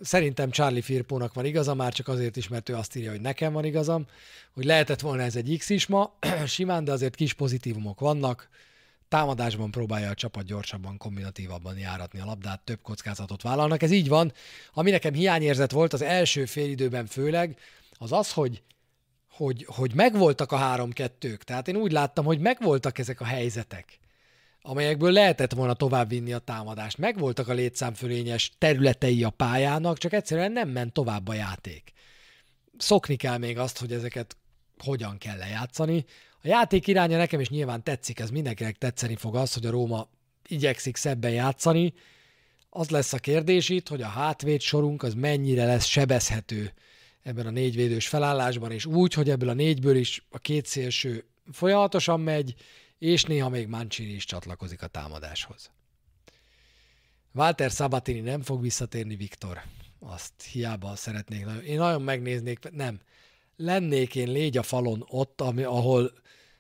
[0.03, 3.53] Szerintem Charlie Firpónak van igaza, már csak azért is, mert ő azt írja, hogy nekem
[3.53, 4.07] van igazam,
[4.53, 8.49] hogy lehetett volna ez egy X is ma, simán, de azért kis pozitívumok vannak.
[9.09, 13.83] Támadásban próbálja a csapat gyorsabban, kombinatívabban járatni a labdát, több kockázatot vállalnak.
[13.83, 14.33] Ez így van.
[14.73, 17.59] Ami nekem hiányérzet volt az első félidőben főleg,
[18.03, 18.63] az az, hogy,
[19.31, 21.45] hogy, hogy megvoltak a három-kettők.
[21.45, 23.99] Tehát én úgy láttam, hogy megvoltak ezek a helyzetek,
[24.63, 26.99] amelyekből lehetett volna továbbvinni a támadást.
[26.99, 31.93] Megvoltak a létszámfölényes területei a pályának, csak egyszerűen nem ment tovább a játék.
[32.79, 34.37] szokni kell még azt, hogy ezeket
[34.85, 36.05] hogyan kell lejátszani.
[36.43, 40.09] A játék iránya nekem is nyilván tetszik, ez mindenkinek tetszeni fog az, hogy a Róma
[40.49, 41.95] igyekszik szebben játszani.
[42.71, 46.73] Az lesz a kérdés itt, hogy a hátvéd sorunk az mennyire lesz sebezhető
[47.23, 52.21] ebben a négyvédős felállásban, és úgy, hogy ebből a négyből is a két szélső folyamatosan
[52.21, 52.55] megy,
[52.99, 55.71] és néha még Mancini is csatlakozik a támadáshoz.
[57.35, 59.63] Walter Sabatini nem fog visszatérni, Viktor.
[59.99, 61.47] Azt hiába szeretnék.
[61.65, 63.01] Én nagyon megnéznék, nem.
[63.57, 66.13] Lennék én légy a falon ott, ami, ahol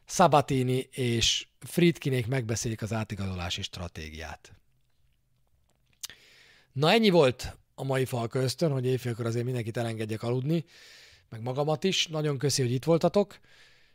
[0.04, 4.52] Sabatini és Friedkinék megbeszélik az átigazolási stratégiát.
[6.72, 10.64] Na ennyi volt a mai falka ösztön, hogy éjfélkor azért mindenkit elengedjek aludni,
[11.28, 12.06] meg magamat is.
[12.06, 13.38] Nagyon köszi, hogy itt voltatok.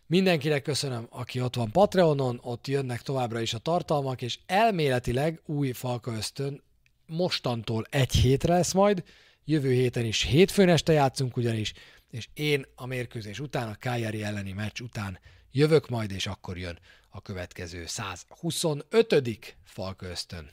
[0.06, 5.72] Mindenkinek köszönöm, aki ott van Patreonon, ott jönnek továbbra is a tartalmak, és elméletileg új
[5.72, 6.64] falka ösztön
[7.06, 9.04] mostantól egy hétre lesz majd,
[9.46, 11.74] jövő héten is hétfőn este játszunk ugyanis,
[12.10, 15.20] és én a mérkőzés után, a Kájári elleni meccs után
[15.52, 19.56] jövök majd, és akkor jön a következő 125.
[19.64, 20.50] falka ösztön.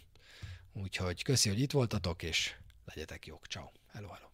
[0.72, 2.54] Úgyhogy köszi, hogy itt voltatok, és
[2.84, 3.46] legyetek jók.
[3.46, 3.72] Ciao.
[3.92, 4.33] Hello, hello.